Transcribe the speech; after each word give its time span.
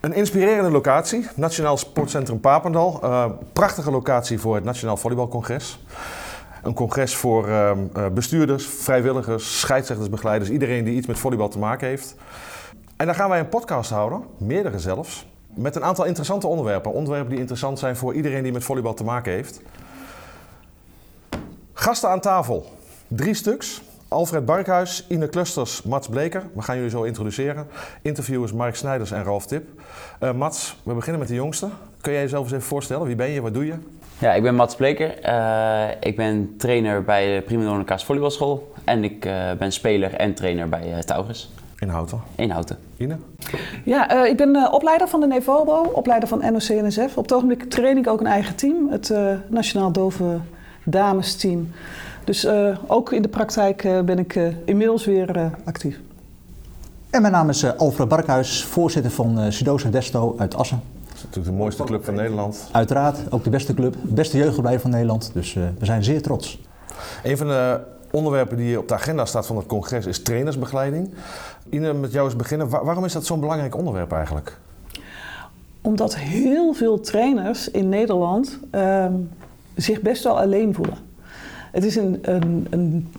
Een 0.00 0.12
inspirerende 0.12 0.70
locatie, 0.70 1.26
Nationaal 1.34 1.76
Sportcentrum 1.76 2.40
Papendal. 2.40 3.00
Uh, 3.04 3.24
prachtige 3.52 3.90
locatie 3.90 4.40
voor 4.40 4.54
het 4.54 4.64
Nationaal 4.64 4.96
Volleybalcongres. 4.96 5.80
Een 6.62 6.74
congres 6.74 7.16
voor 7.16 7.48
uh, 7.48 7.72
bestuurders, 8.14 8.66
vrijwilligers, 8.66 9.60
scheidsrechters, 9.60 10.10
begeleiders, 10.10 10.50
iedereen 10.50 10.84
die 10.84 10.94
iets 10.94 11.06
met 11.06 11.18
volleybal 11.18 11.48
te 11.48 11.58
maken 11.58 11.88
heeft. 11.88 12.14
En 12.96 13.06
daar 13.06 13.14
gaan 13.14 13.28
wij 13.28 13.38
een 13.38 13.48
podcast 13.48 13.90
houden, 13.90 14.22
meerdere 14.38 14.78
zelfs, 14.78 15.26
met 15.54 15.76
een 15.76 15.84
aantal 15.84 16.04
interessante 16.04 16.46
onderwerpen. 16.46 16.92
Onderwerpen 16.92 17.30
die 17.30 17.38
interessant 17.38 17.78
zijn 17.78 17.96
voor 17.96 18.14
iedereen 18.14 18.42
die 18.42 18.52
met 18.52 18.64
volleybal 18.64 18.94
te 18.94 19.04
maken 19.04 19.32
heeft. 19.32 19.60
Gasten 21.72 22.08
aan 22.08 22.20
tafel, 22.20 22.72
drie 23.06 23.34
stuks. 23.34 23.82
Alfred 24.10 24.44
Barkhuis, 24.44 25.04
Ine 25.08 25.28
Clusters, 25.28 25.82
Mats 25.82 26.08
Bleker. 26.08 26.42
We 26.54 26.62
gaan 26.62 26.76
jullie 26.76 26.90
zo 26.90 27.02
introduceren. 27.02 27.66
Interviewers 28.02 28.52
Mark 28.52 28.76
Snijders 28.76 29.10
en 29.10 29.24
Ralf 29.24 29.46
Tip. 29.46 29.68
Uh, 30.22 30.32
Mats, 30.32 30.76
we 30.82 30.94
beginnen 30.94 31.20
met 31.20 31.28
de 31.28 31.34
jongste. 31.34 31.68
Kun 32.00 32.12
jij 32.12 32.22
jezelf 32.22 32.44
eens 32.44 32.52
even 32.52 32.66
voorstellen? 32.66 33.06
Wie 33.06 33.16
ben 33.16 33.30
je? 33.30 33.40
Wat 33.40 33.54
doe 33.54 33.66
je? 33.66 33.74
Ja, 34.18 34.32
ik 34.32 34.42
ben 34.42 34.54
Mats 34.54 34.74
Bleker. 34.74 35.28
Uh, 35.28 35.88
ik 36.00 36.16
ben 36.16 36.54
trainer 36.58 37.04
bij 37.04 37.34
de 37.34 37.42
Prima 37.42 37.64
Donnerkaas 37.64 38.04
Volleybalschool. 38.04 38.72
En 38.84 39.04
ik 39.04 39.24
uh, 39.24 39.52
ben 39.58 39.72
speler 39.72 40.14
en 40.14 40.34
trainer 40.34 40.68
bij 40.68 40.92
uh, 40.92 40.98
Taurus. 40.98 41.50
In 41.78 41.88
Houten? 41.88 42.20
In 42.34 42.50
Houten. 42.50 42.78
Ine? 42.96 43.16
Ja, 43.84 44.24
ik 44.24 44.36
ben 44.36 44.72
opleider 44.72 45.08
van 45.08 45.20
de 45.20 45.26
Nevobo, 45.26 45.90
opleider 45.92 46.28
van 46.28 46.38
NOC-NSF. 46.38 47.16
Op 47.16 47.22
het 47.22 47.32
ogenblik 47.32 47.70
train 47.70 47.96
ik 47.96 48.06
ook 48.06 48.20
een 48.20 48.26
eigen 48.26 48.54
team, 48.54 48.88
het 48.90 49.14
Nationaal 49.48 49.92
Dove 49.92 50.38
Damesteam. 50.84 51.70
Dus 52.24 52.44
uh, 52.44 52.78
ook 52.86 53.12
in 53.12 53.22
de 53.22 53.28
praktijk 53.28 53.84
uh, 53.84 54.00
ben 54.00 54.18
ik 54.18 54.34
uh, 54.34 54.48
inmiddels 54.64 55.04
weer 55.04 55.50
actief. 55.64 55.98
En 57.10 57.20
mijn 57.20 57.32
naam 57.32 57.48
is 57.48 57.76
Alfred 57.76 58.08
Barkhuis, 58.08 58.64
voorzitter 58.64 59.10
van 59.10 59.52
Sudosa 59.52 59.88
Desto 59.88 60.34
uit 60.38 60.54
Assen. 60.54 60.80
Dat 61.04 61.14
is 61.14 61.22
natuurlijk 61.22 61.54
de 61.54 61.60
mooiste 61.62 61.84
club 61.84 62.04
van 62.04 62.14
Nederland. 62.14 62.68
Uiteraard, 62.72 63.32
ook 63.32 63.44
de 63.44 63.50
beste 63.50 63.74
club, 63.74 63.96
de 64.02 64.14
beste 64.14 64.38
jeugdbedrijf 64.38 64.80
van 64.82 64.90
Nederland. 64.90 65.30
Dus 65.34 65.54
we 65.54 65.84
zijn 65.84 66.04
zeer 66.04 66.22
trots. 66.22 66.60
Een 67.22 67.36
van 67.36 67.46
de 67.46 67.80
onderwerpen 68.10 68.56
die 68.56 68.78
op 68.78 68.88
de 68.88 68.94
agenda 68.94 69.24
staat 69.24 69.46
van 69.46 69.56
het 69.56 69.66
congres 69.66 70.06
is 70.06 70.22
trainersbegeleiding. 70.22 71.10
Ine, 71.68 71.92
met 71.92 72.12
jou 72.12 72.24
eens 72.24 72.36
beginnen. 72.36 72.68
waarom 72.68 73.04
is 73.04 73.12
dat 73.12 73.26
zo'n 73.26 73.40
belangrijk 73.40 73.76
onderwerp 73.76 74.12
eigenlijk? 74.12 74.58
Omdat 75.80 76.16
heel 76.16 76.72
veel 76.72 77.00
trainers 77.00 77.70
in 77.70 77.88
Nederland 77.88 78.58
ehm, 78.70 79.14
zich 79.74 80.00
best 80.00 80.24
wel 80.24 80.40
alleen 80.40 80.74
voelen. 80.74 80.96
Het 81.72 81.84
is 81.84 81.96
een, 81.96 82.18
een, 82.22 82.66
een 82.70 83.12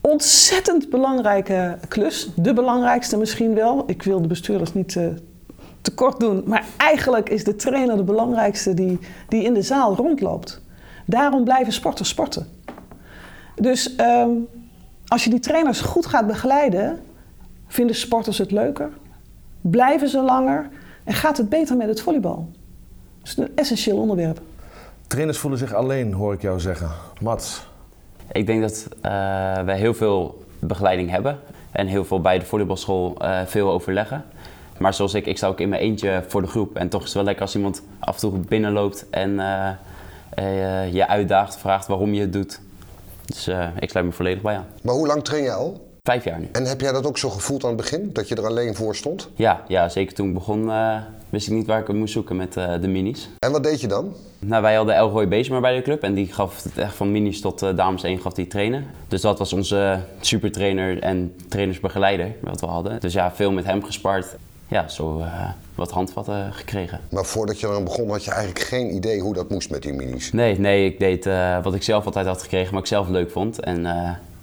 ontzettend 0.00 0.90
belangrijke 0.90 1.78
klus. 1.88 2.28
De 2.36 2.52
belangrijkste 2.52 3.16
misschien 3.16 3.54
wel. 3.54 3.84
Ik 3.86 4.02
wil 4.02 4.20
de 4.22 4.28
bestuurders 4.28 4.74
niet 4.74 4.94
uh, 4.94 5.06
tekort 5.80 6.20
doen. 6.20 6.42
Maar 6.46 6.64
eigenlijk 6.76 7.28
is 7.28 7.44
de 7.44 7.56
trainer 7.56 7.96
de 7.96 8.02
belangrijkste 8.02 8.74
die, 8.74 8.98
die 9.28 9.42
in 9.42 9.54
de 9.54 9.62
zaal 9.62 9.96
rondloopt. 9.96 10.60
Daarom 11.06 11.44
blijven 11.44 11.72
sporters 11.72 12.08
sporten. 12.08 12.46
Dus 13.54 13.94
um, 13.98 14.46
als 15.06 15.24
je 15.24 15.30
die 15.30 15.40
trainers 15.40 15.80
goed 15.80 16.06
gaat 16.06 16.26
begeleiden, 16.26 17.00
vinden 17.66 17.96
sporters 17.96 18.38
het 18.38 18.50
leuker, 18.50 18.90
blijven 19.60 20.08
ze 20.08 20.20
langer 20.20 20.68
en 21.04 21.14
gaat 21.14 21.36
het 21.36 21.48
beter 21.48 21.76
met 21.76 21.88
het 21.88 22.00
volleybal. 22.00 22.48
Dat 23.18 23.28
is 23.28 23.36
een 23.36 23.48
essentieel 23.54 23.96
onderwerp. 23.96 24.40
Trainers 25.06 25.38
voelen 25.38 25.58
zich 25.58 25.74
alleen, 25.74 26.12
hoor 26.12 26.32
ik 26.32 26.42
jou 26.42 26.60
zeggen. 26.60 26.90
Mats? 27.20 27.66
Ik 28.32 28.46
denk 28.46 28.62
dat 28.62 28.86
uh, 28.96 29.02
wij 29.62 29.76
heel 29.76 29.94
veel 29.94 30.44
begeleiding 30.58 31.10
hebben. 31.10 31.38
En 31.70 31.86
heel 31.86 32.04
veel 32.04 32.20
bij 32.20 32.38
de 32.38 32.44
volleybalschool 32.44 33.16
uh, 33.22 33.40
veel 33.46 33.70
overleggen. 33.70 34.24
Maar 34.78 34.94
zoals 34.94 35.14
ik, 35.14 35.26
ik 35.26 35.36
sta 35.36 35.46
ook 35.46 35.60
in 35.60 35.68
mijn 35.68 35.82
eentje 35.82 36.24
voor 36.28 36.42
de 36.42 36.48
groep. 36.48 36.76
En 36.76 36.88
toch 36.88 37.00
is 37.00 37.06
het 37.06 37.14
wel 37.14 37.24
lekker 37.24 37.42
als 37.42 37.54
iemand 37.54 37.82
af 37.98 38.14
en 38.14 38.20
toe 38.20 38.38
binnenloopt 38.38 39.06
en 39.10 39.30
uh, 39.30 40.92
je 40.92 41.08
uitdaagt, 41.08 41.56
vraagt 41.56 41.86
waarom 41.86 42.14
je 42.14 42.20
het 42.20 42.32
doet. 42.32 42.60
Dus 43.24 43.48
ik 43.78 43.90
sluit 43.90 44.06
me 44.06 44.12
volledig 44.12 44.42
bij 44.42 44.56
aan. 44.56 44.66
Maar 44.82 44.94
hoe 44.94 45.06
lang 45.06 45.24
train 45.24 45.42
je 45.42 45.52
al? 45.52 45.83
Vijf 46.08 46.24
jaar 46.24 46.40
nu. 46.40 46.48
En 46.52 46.64
heb 46.64 46.80
jij 46.80 46.92
dat 46.92 47.06
ook 47.06 47.18
zo 47.18 47.30
gevoeld 47.30 47.62
aan 47.62 47.68
het 47.68 47.76
begin, 47.76 48.10
dat 48.12 48.28
je 48.28 48.34
er 48.34 48.46
alleen 48.46 48.74
voor 48.74 48.96
stond? 48.96 49.28
Ja, 49.34 49.64
ja 49.68 49.88
zeker 49.88 50.14
toen 50.14 50.28
ik 50.28 50.34
begon 50.34 50.70
wist 51.28 51.46
ik 51.46 51.52
niet 51.52 51.66
waar 51.66 51.80
ik 51.80 51.86
hem 51.86 51.96
moest 51.96 52.12
zoeken 52.12 52.36
met 52.36 52.56
uh, 52.56 52.72
de 52.80 52.88
minis. 52.88 53.28
En 53.38 53.52
wat 53.52 53.62
deed 53.62 53.80
je 53.80 53.86
dan? 53.86 54.14
Nou, 54.38 54.62
wij 54.62 54.74
hadden 54.74 54.94
Elroy 54.94 55.28
Beesmer 55.28 55.60
bij 55.60 55.76
de 55.76 55.82
club 55.82 56.02
en 56.02 56.14
die 56.14 56.32
gaf 56.32 56.62
het 56.62 56.78
echt 56.78 56.94
van 56.94 57.12
minis 57.12 57.40
tot 57.40 57.62
uh, 57.62 57.76
dames 57.76 58.02
1 58.02 58.20
gaf 58.20 58.32
die 58.32 58.46
trainen. 58.46 58.86
Dus 59.08 59.20
dat 59.20 59.38
was 59.38 59.52
onze 59.52 60.00
supertrainer 60.20 61.02
en 61.02 61.34
trainersbegeleider 61.48 62.32
wat 62.40 62.60
we 62.60 62.66
hadden. 62.66 63.00
Dus 63.00 63.12
ja, 63.12 63.32
veel 63.32 63.52
met 63.52 63.64
hem 63.64 63.84
gespart. 63.84 64.36
Ja, 64.68 64.88
zo 64.88 65.22
wat 65.74 65.90
handvatten 65.90 66.52
gekregen. 66.52 67.00
Maar 67.10 67.24
voordat 67.24 67.60
je 67.60 67.66
eraan 67.66 67.84
begon 67.84 68.10
had 68.10 68.24
je 68.24 68.30
eigenlijk 68.30 68.64
geen 68.64 68.94
idee 68.94 69.20
hoe 69.20 69.34
dat 69.34 69.50
moest 69.50 69.70
met 69.70 69.82
die 69.82 69.92
minis? 69.92 70.32
Nee, 70.32 70.58
nee 70.58 70.84
ik 70.84 70.98
deed 70.98 71.24
wat 71.62 71.74
ik 71.74 71.82
zelf 71.82 72.04
altijd 72.04 72.26
had 72.26 72.42
gekregen, 72.42 72.72
maar 72.72 72.82
ik 72.82 72.88
zelf 72.88 73.08
leuk 73.08 73.30
vond. 73.30 73.60
En 73.60 73.86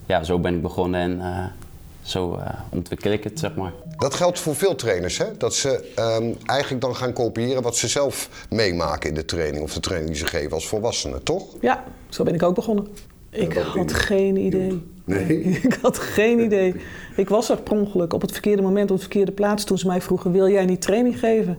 ja, 0.05 0.23
zo 0.23 0.39
ben 0.39 0.55
ik 0.55 0.61
begonnen 0.61 0.99
en 1.01 1.51
zo 2.01 2.37
uh, 2.37 2.45
ontwikkel 2.69 3.11
ik 3.11 3.23
het, 3.23 3.39
zeg 3.39 3.55
maar. 3.55 3.73
Dat 3.97 4.13
geldt 4.13 4.39
voor 4.39 4.55
veel 4.55 4.75
trainers, 4.75 5.17
hè? 5.17 5.37
Dat 5.37 5.55
ze 5.55 5.91
um, 6.19 6.35
eigenlijk 6.45 6.81
dan 6.81 6.95
gaan 6.95 7.13
kopiëren 7.13 7.61
wat 7.61 7.77
ze 7.77 7.87
zelf 7.87 8.45
meemaken 8.49 9.09
in 9.09 9.15
de 9.15 9.25
training 9.25 9.63
of 9.63 9.73
de 9.73 9.79
training 9.79 10.11
die 10.11 10.19
ze 10.19 10.25
geven 10.25 10.51
als 10.51 10.67
volwassenen, 10.67 11.23
toch? 11.23 11.45
Ja, 11.61 11.83
zo 12.09 12.23
ben 12.23 12.33
ik 12.33 12.43
ook 12.43 12.55
begonnen. 12.55 12.87
Ik 13.29 13.53
had 13.53 13.93
geen 13.93 14.37
idee. 14.37 14.83
Nee? 15.03 15.39
ik 15.67 15.77
had 15.81 15.97
geen 15.97 16.39
idee. 16.39 16.75
Ik 17.15 17.29
was 17.29 17.49
er 17.49 17.61
per 17.61 17.73
ongeluk 17.73 18.13
op 18.13 18.21
het 18.21 18.31
verkeerde 18.31 18.61
moment 18.61 18.91
op 18.91 18.95
de 18.95 19.01
verkeerde 19.01 19.31
plaats 19.31 19.63
toen 19.63 19.77
ze 19.77 19.87
mij 19.87 20.01
vroegen: 20.01 20.31
wil 20.31 20.49
jij 20.49 20.65
niet 20.65 20.81
training 20.81 21.19
geven? 21.19 21.57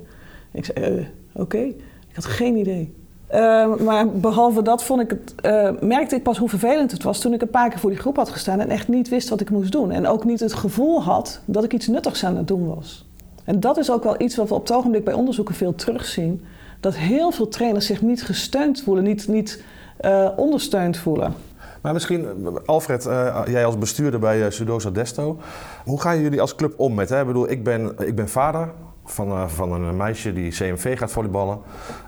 Ik 0.53 0.65
zei: 0.65 0.87
uh, 0.87 1.01
oké. 1.33 1.41
Okay. 1.41 1.67
Ik 2.09 2.15
had 2.15 2.25
geen 2.25 2.57
idee. 2.57 2.95
Uh, 3.35 3.77
maar 3.77 4.09
behalve 4.09 4.63
dat 4.63 4.85
vond 4.85 5.01
ik 5.01 5.11
het, 5.11 5.35
uh, 5.47 5.71
merkte 5.81 6.17
ik 6.17 6.23
pas 6.23 6.39
hoe 6.39 6.49
vervelend 6.49 6.91
het 6.91 7.03
was 7.03 7.19
toen 7.19 7.33
ik 7.33 7.43
een 7.43 7.51
paar 7.51 7.69
keer 7.69 7.79
voor 7.79 7.91
die 7.91 7.99
groep 7.99 8.17
had 8.17 8.29
gestaan 8.29 8.61
en 8.61 8.71
echt 8.71 8.89
niet 8.89 9.09
wist 9.09 9.29
wat 9.29 9.41
ik 9.41 9.51
moest 9.51 9.73
doen. 9.73 9.91
En 9.91 10.07
ook 10.07 10.25
niet 10.25 10.41
het 10.41 10.53
gevoel 10.53 11.03
had 11.03 11.41
dat 11.45 11.65
ik 11.65 11.73
iets 11.73 11.87
nuttigs 11.87 12.25
aan 12.25 12.37
het 12.37 12.49
doen 12.49 12.75
was. 12.75 13.09
En 13.45 13.61
dat 13.61 13.77
is 13.77 13.91
ook 13.91 14.05
wel 14.05 14.15
iets 14.19 14.37
wat 14.37 14.49
we 14.49 14.55
op 14.55 14.61
het 14.61 14.73
ogenblik 14.73 15.05
bij 15.05 15.15
onderzoeken 15.15 15.55
veel 15.55 15.75
terugzien. 15.75 16.45
Dat 16.81 16.97
heel 16.97 17.31
veel 17.31 17.49
trainers 17.49 17.87
zich 17.87 18.03
niet 18.03 18.23
gesteund 18.23 18.83
voelen, 18.83 19.05
niet, 19.05 19.29
niet 19.29 19.63
uh, 20.01 20.29
ondersteund 20.37 20.97
voelen. 20.97 21.35
Maar 21.81 21.93
misschien, 21.93 22.27
Alfred, 22.67 23.03
jij 23.47 23.65
als 23.65 23.79
bestuurder 23.79 24.21
bij 24.21 24.51
Sudosa 24.51 24.91
Desto, 24.91 25.39
hoe 25.85 26.01
gaan 26.01 26.21
jullie 26.21 26.41
als 26.41 26.55
club 26.55 26.75
om 26.77 26.95
met? 26.95 27.09
Hè? 27.09 27.21
Ik 27.21 27.27
bedoel, 27.27 27.51
ik 27.51 27.65
ben, 27.65 27.95
ik 27.99 28.15
ben 28.15 28.29
vader, 28.29 28.73
van, 29.05 29.29
uh, 29.29 29.49
van 29.49 29.73
een 29.73 29.97
meisje 29.97 30.33
die 30.33 30.51
CMV 30.51 30.99
gaat 30.99 31.11
volleyballen. 31.11 31.59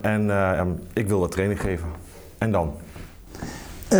En 0.01 0.25
uh, 0.25 0.61
ik 0.93 1.09
wil 1.09 1.21
wat 1.21 1.31
training 1.31 1.61
geven. 1.61 1.89
En 2.39 2.53
dan? 2.53 2.73
Uh, 3.93 3.99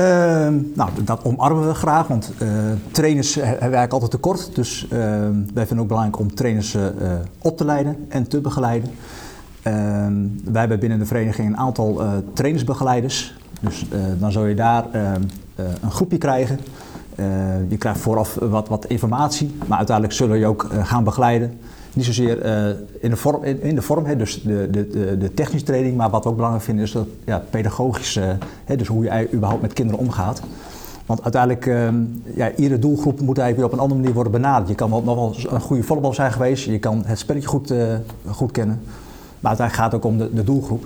nou, 0.75 0.91
dat 1.05 1.25
omarmen 1.25 1.67
we 1.67 1.75
graag, 1.75 2.07
want 2.07 2.33
uh, 2.43 2.49
trainers 2.91 3.35
hebben 3.35 3.61
eigenlijk 3.61 3.93
altijd 3.93 4.11
tekort. 4.11 4.55
Dus 4.55 4.89
ehm, 4.91 5.35
wij 5.55 5.67
vinden 5.67 5.79
ook 5.79 5.89
belangrijk 5.89 6.19
om 6.19 6.35
trainers 6.35 6.77
op 7.39 7.57
te 7.57 7.65
leiden 7.65 8.07
en 8.09 8.29
te 8.29 8.41
begeleiden. 8.41 8.91
Ehm, 9.63 10.15
wij 10.45 10.61
hebben 10.61 10.81
binnen 10.81 10.99
de 10.99 11.07
vereniging 11.07 11.49
een 11.49 11.57
aantal 11.57 12.03
trainersbegeleiders. 12.33 13.37
Dus 13.61 13.87
dan 14.19 14.33
zul 14.33 14.45
je 14.45 14.55
daar 14.55 14.85
een 15.81 15.91
groepje 15.91 16.19
krijgen. 16.19 16.59
je 17.69 17.77
krijgt 17.79 18.01
vooraf 18.01 18.35
wat, 18.35 18.69
wat 18.69 18.87
informatie, 18.87 19.57
maar 19.67 19.79
uiteindelijk 19.79 20.17
zullen 20.17 20.39
je 20.39 20.47
ook 20.47 20.69
gaan 20.83 21.05
begeleiden. 21.05 21.59
Niet 21.95 22.05
zozeer 22.05 22.47
uh, 22.47 22.77
in 23.01 23.11
de 23.11 23.17
vorm, 23.17 23.45
in, 23.45 23.75
de 23.75 23.83
vorm 23.83 24.05
hè, 24.05 24.17
dus 24.17 24.43
de, 24.43 24.71
de, 24.71 25.17
de, 25.19 25.35
technische 25.35 25.67
training, 25.67 25.97
maar 25.97 26.11
wat 26.11 26.25
we 26.25 26.29
ook 26.29 26.35
belangrijk 26.35 26.65
vinden 26.65 26.85
is 26.85 26.93
dat 26.93 27.07
ja, 27.25 27.43
pedagogische, 27.51 28.39
hè, 28.65 28.77
dus 28.77 28.89
hoe 28.89 29.05
je 29.05 29.29
überhaupt 29.33 29.63
met 29.63 29.73
kinderen 29.73 30.01
omgaat. 30.01 30.43
Want 31.07 31.23
uiteindelijk, 31.23 31.67
uh, 31.67 31.89
ja, 32.35 32.53
iedere 32.55 32.79
doelgroep 32.79 33.21
moet 33.21 33.39
eigenlijk 33.39 33.57
weer 33.57 33.65
op 33.67 33.73
een 33.73 33.79
andere 33.79 34.01
manier 34.01 34.15
worden 34.15 34.33
benaderd. 34.33 34.69
Je 34.69 34.75
kan 34.75 34.91
wel, 34.91 35.03
nog 35.03 35.15
wel 35.15 35.53
een 35.53 35.61
goede 35.61 35.83
volleybal 35.83 36.15
zijn 36.15 36.33
geweest, 36.33 36.65
je 36.65 36.79
kan 36.79 37.03
het 37.07 37.19
spelletje 37.19 37.49
goed, 37.49 37.71
uh, 37.71 37.95
goed 38.27 38.51
kennen, 38.51 38.81
maar 39.41 39.51
uiteindelijk 39.51 39.75
gaat 39.75 39.93
het 39.93 39.95
ook 39.95 40.11
om 40.11 40.19
de, 40.19 40.35
de 40.35 40.45
doelgroep. 40.45 40.85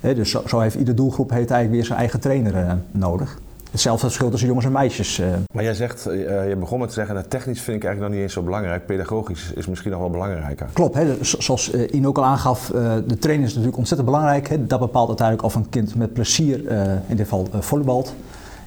Dus 0.00 0.36
zo, 0.46 0.58
heeft 0.58 0.74
iedere 0.74 0.96
doelgroep 0.96 1.30
heeft 1.30 1.50
eigenlijk 1.50 1.70
weer 1.70 1.84
zijn 1.84 1.98
eigen 1.98 2.20
trainer 2.20 2.78
nodig. 2.90 3.38
Hetzelfde 3.70 4.06
verschil 4.06 4.30
tussen 4.30 4.48
jongens 4.48 4.66
en 4.66 4.72
meisjes. 4.72 5.18
Eh. 5.18 5.26
Maar 5.52 5.64
jij 5.64 5.74
zegt, 5.74 6.08
uh, 6.08 6.48
je 6.48 6.56
begon 6.56 6.78
met 6.78 6.88
te 6.88 6.94
zeggen, 6.94 7.14
dat 7.14 7.30
technisch 7.30 7.60
vind 7.60 7.76
ik 7.76 7.84
eigenlijk 7.84 8.00
nog 8.00 8.10
niet 8.10 8.20
eens 8.20 8.32
zo 8.32 8.42
belangrijk. 8.42 8.86
Pedagogisch 8.86 9.52
is 9.54 9.66
misschien 9.66 9.90
nog 9.90 10.00
wel 10.00 10.10
belangrijker. 10.10 10.66
Klopt, 10.72 10.94
hè? 10.94 11.16
zoals 11.20 11.72
uh, 11.72 11.92
Ine 11.92 12.08
ook 12.08 12.18
al 12.18 12.24
aangaf, 12.24 12.66
de 13.06 13.18
training 13.18 13.46
is 13.46 13.52
natuurlijk 13.52 13.76
ontzettend 13.76 14.10
belangrijk. 14.10 14.48
Hè? 14.48 14.66
Dat 14.66 14.78
bepaalt 14.78 15.08
uiteindelijk 15.08 15.46
of 15.46 15.54
een 15.54 15.68
kind 15.68 15.94
met 15.94 16.12
plezier, 16.12 16.70
in 17.06 17.16
dit 17.16 17.28
geval 17.28 17.48
volleybalt. 17.52 18.14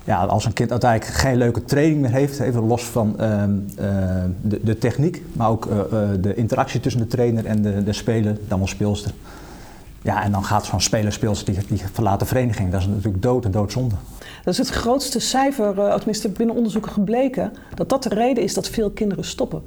Ja, 0.03 0.24
als 0.24 0.45
een 0.45 0.53
kind 0.53 0.71
uiteindelijk 0.71 1.12
geen 1.12 1.38
leuke 1.38 1.63
training 1.63 2.01
meer 2.01 2.12
heeft, 2.12 2.39
even 2.39 2.68
los 2.68 2.83
van 2.83 3.19
ehm, 3.19 3.51
de, 4.42 4.59
de, 4.63 4.77
techniek, 4.77 5.24
maar 5.33 5.50
ook 5.50 5.68
de 6.21 6.36
interactie 6.36 6.80
tussen 6.80 7.01
de 7.01 7.07
trainer 7.07 7.45
en 7.45 7.62
de, 7.62 7.83
de 7.83 7.94
speler, 7.94 8.38
dan 8.47 8.57
wel 8.57 8.68
speelster. 8.68 9.12
Ja, 10.01 10.24
en 10.24 10.31
dan 10.31 10.45
gaat 10.45 10.65
zo'n 10.65 10.81
speler, 10.81 11.12
speelster, 11.13 11.54
die, 11.54 11.63
die 11.68 11.81
verlaat 11.94 12.19
de 12.19 12.25
vereniging. 12.25 12.71
Dat 12.71 12.81
is 12.81 12.88
natuurlijk 12.88 13.24
dood 13.24 13.45
en 13.45 13.51
doodzonde. 13.51 13.95
Dat 14.44 14.54
is 14.54 14.58
het 14.58 14.70
grootste 14.70 15.20
cijfer, 15.20 15.78
uh, 15.78 15.96
tenminste 15.96 16.30
binnen 16.30 16.56
onderzoeken 16.56 16.92
gebleken, 16.92 17.54
dat 17.76 17.90
dat 17.90 18.04
de 18.04 18.10
reden 18.10 18.44
is 18.44 18.54
dat 18.54 18.68
veel 18.68 18.92
kinderen 18.92 19.24
stoppen. 19.24 19.64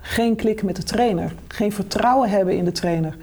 geen 0.00 0.36
klik 0.36 0.62
met 0.62 0.76
de 0.76 0.82
trainer, 0.82 1.34
geen 1.48 1.72
vertrouwen 1.72 2.30
hebben 2.30 2.56
in 2.56 2.64
de 2.64 2.72
trainer. 2.72 3.16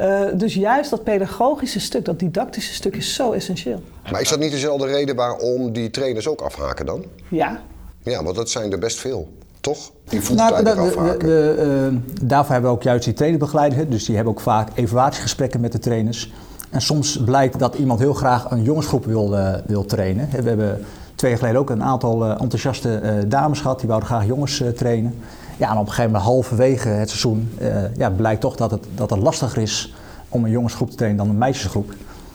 Uh, 0.00 0.20
dus 0.34 0.54
juist 0.54 0.90
dat 0.90 1.04
pedagogische 1.04 1.80
stuk, 1.80 2.04
dat 2.04 2.18
didactische 2.18 2.74
stuk 2.74 2.96
is 2.96 3.14
zo 3.14 3.32
essentieel. 3.32 3.82
Maar 4.10 4.20
is 4.20 4.28
dat 4.28 4.38
niet 4.38 4.50
dezelfde 4.50 4.86
reden 4.86 5.16
waarom 5.16 5.72
die 5.72 5.90
trainers 5.90 6.28
ook 6.28 6.40
afhaken 6.40 6.86
dan? 6.86 7.04
Ja. 7.28 7.60
Ja, 8.02 8.22
want 8.22 8.36
dat 8.36 8.50
zijn 8.50 8.72
er 8.72 8.78
best 8.78 8.98
veel, 8.98 9.28
toch? 9.60 9.90
Die 10.04 10.20
nou, 10.20 10.24
vroegtijdig 10.24 10.74
de, 10.74 10.80
de, 10.80 10.86
afhaken. 10.86 11.28
de, 11.28 11.90
uh, 11.92 12.28
daarvoor 12.28 12.52
hebben 12.52 12.70
we 12.70 12.76
ook 12.76 12.82
juist 12.82 13.04
die 13.04 13.14
trainerbegeleiders. 13.14 13.88
Dus 13.88 14.04
die 14.04 14.14
hebben 14.14 14.32
ook 14.32 14.40
vaak 14.40 14.68
evaluatiegesprekken 14.74 15.60
met 15.60 15.72
de 15.72 15.78
trainers. 15.78 16.32
En 16.70 16.80
soms 16.80 17.20
blijkt 17.24 17.58
dat 17.58 17.74
iemand 17.74 18.00
heel 18.00 18.14
graag 18.14 18.50
een 18.50 18.62
jongensgroep 18.62 19.04
wil, 19.04 19.38
uh, 19.38 19.54
wil 19.66 19.84
trainen. 19.84 20.28
We 20.30 20.48
hebben 20.48 20.84
twee 21.14 21.30
jaar 21.30 21.40
geleden 21.40 21.60
ook 21.60 21.70
een 21.70 21.82
aantal 21.82 22.24
uh, 22.24 22.30
enthousiaste 22.30 23.00
uh, 23.02 23.30
dames 23.30 23.60
gehad. 23.60 23.78
Die 23.78 23.88
wouden 23.88 24.08
graag 24.08 24.26
jongens 24.26 24.62
trainen. 24.76 25.14
Ja, 25.56 25.70
en 25.70 25.76
op 25.76 25.80
een 25.80 25.88
gegeven 25.88 26.10
moment 26.10 26.30
halverwege 26.30 26.88
het 26.88 27.08
seizoen 27.08 27.52
ja, 27.96 28.10
blijkt 28.10 28.40
toch 28.40 28.56
dat 28.56 28.70
het, 28.70 28.86
dat 28.94 29.10
het 29.10 29.18
lastiger 29.18 29.62
is 29.62 29.94
om 30.28 30.44
een 30.44 30.50
jongensgroep 30.50 30.90
te 30.90 30.96
trainen 30.96 31.18
dan 31.18 31.28
een 31.28 31.38
meisjesgroep. 31.38 31.88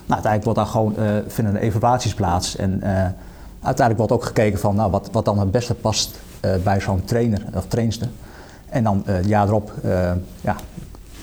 Nou, 0.06 0.22
uiteindelijk 0.22 0.44
wordt 0.44 0.58
daar 0.58 0.66
gewoon, 0.66 0.94
vinden 1.26 1.54
er 1.54 1.60
evaluaties 1.60 2.14
plaats. 2.14 2.56
En 2.56 2.82
uiteindelijk 3.60 3.96
wordt 3.96 4.12
ook 4.12 4.24
gekeken 4.24 4.58
van 4.58 4.76
nou, 4.76 4.90
wat, 4.90 5.08
wat 5.12 5.24
dan 5.24 5.38
het 5.38 5.50
beste 5.50 5.74
past 5.74 6.18
bij 6.64 6.80
zo'n 6.80 7.04
trainer 7.04 7.42
of 7.54 7.66
trainster. 7.68 8.08
En 8.68 8.84
dan 8.84 9.02
het 9.04 9.26
jaar 9.26 9.48
erop 9.48 9.72
ja, 10.40 10.56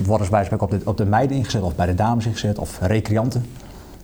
worden 0.06 0.26
ze 0.26 0.32
bij 0.32 0.60
op 0.60 0.72
de, 0.72 0.80
op 0.86 0.98
de 0.98 1.06
meiden 1.06 1.38
ingezet 1.38 1.62
of 1.62 1.76
bij 1.76 1.86
de 1.86 1.96
dames 1.96 2.26
ingezet 2.26 2.58
of 2.58 2.80
recreanten. 2.82 3.46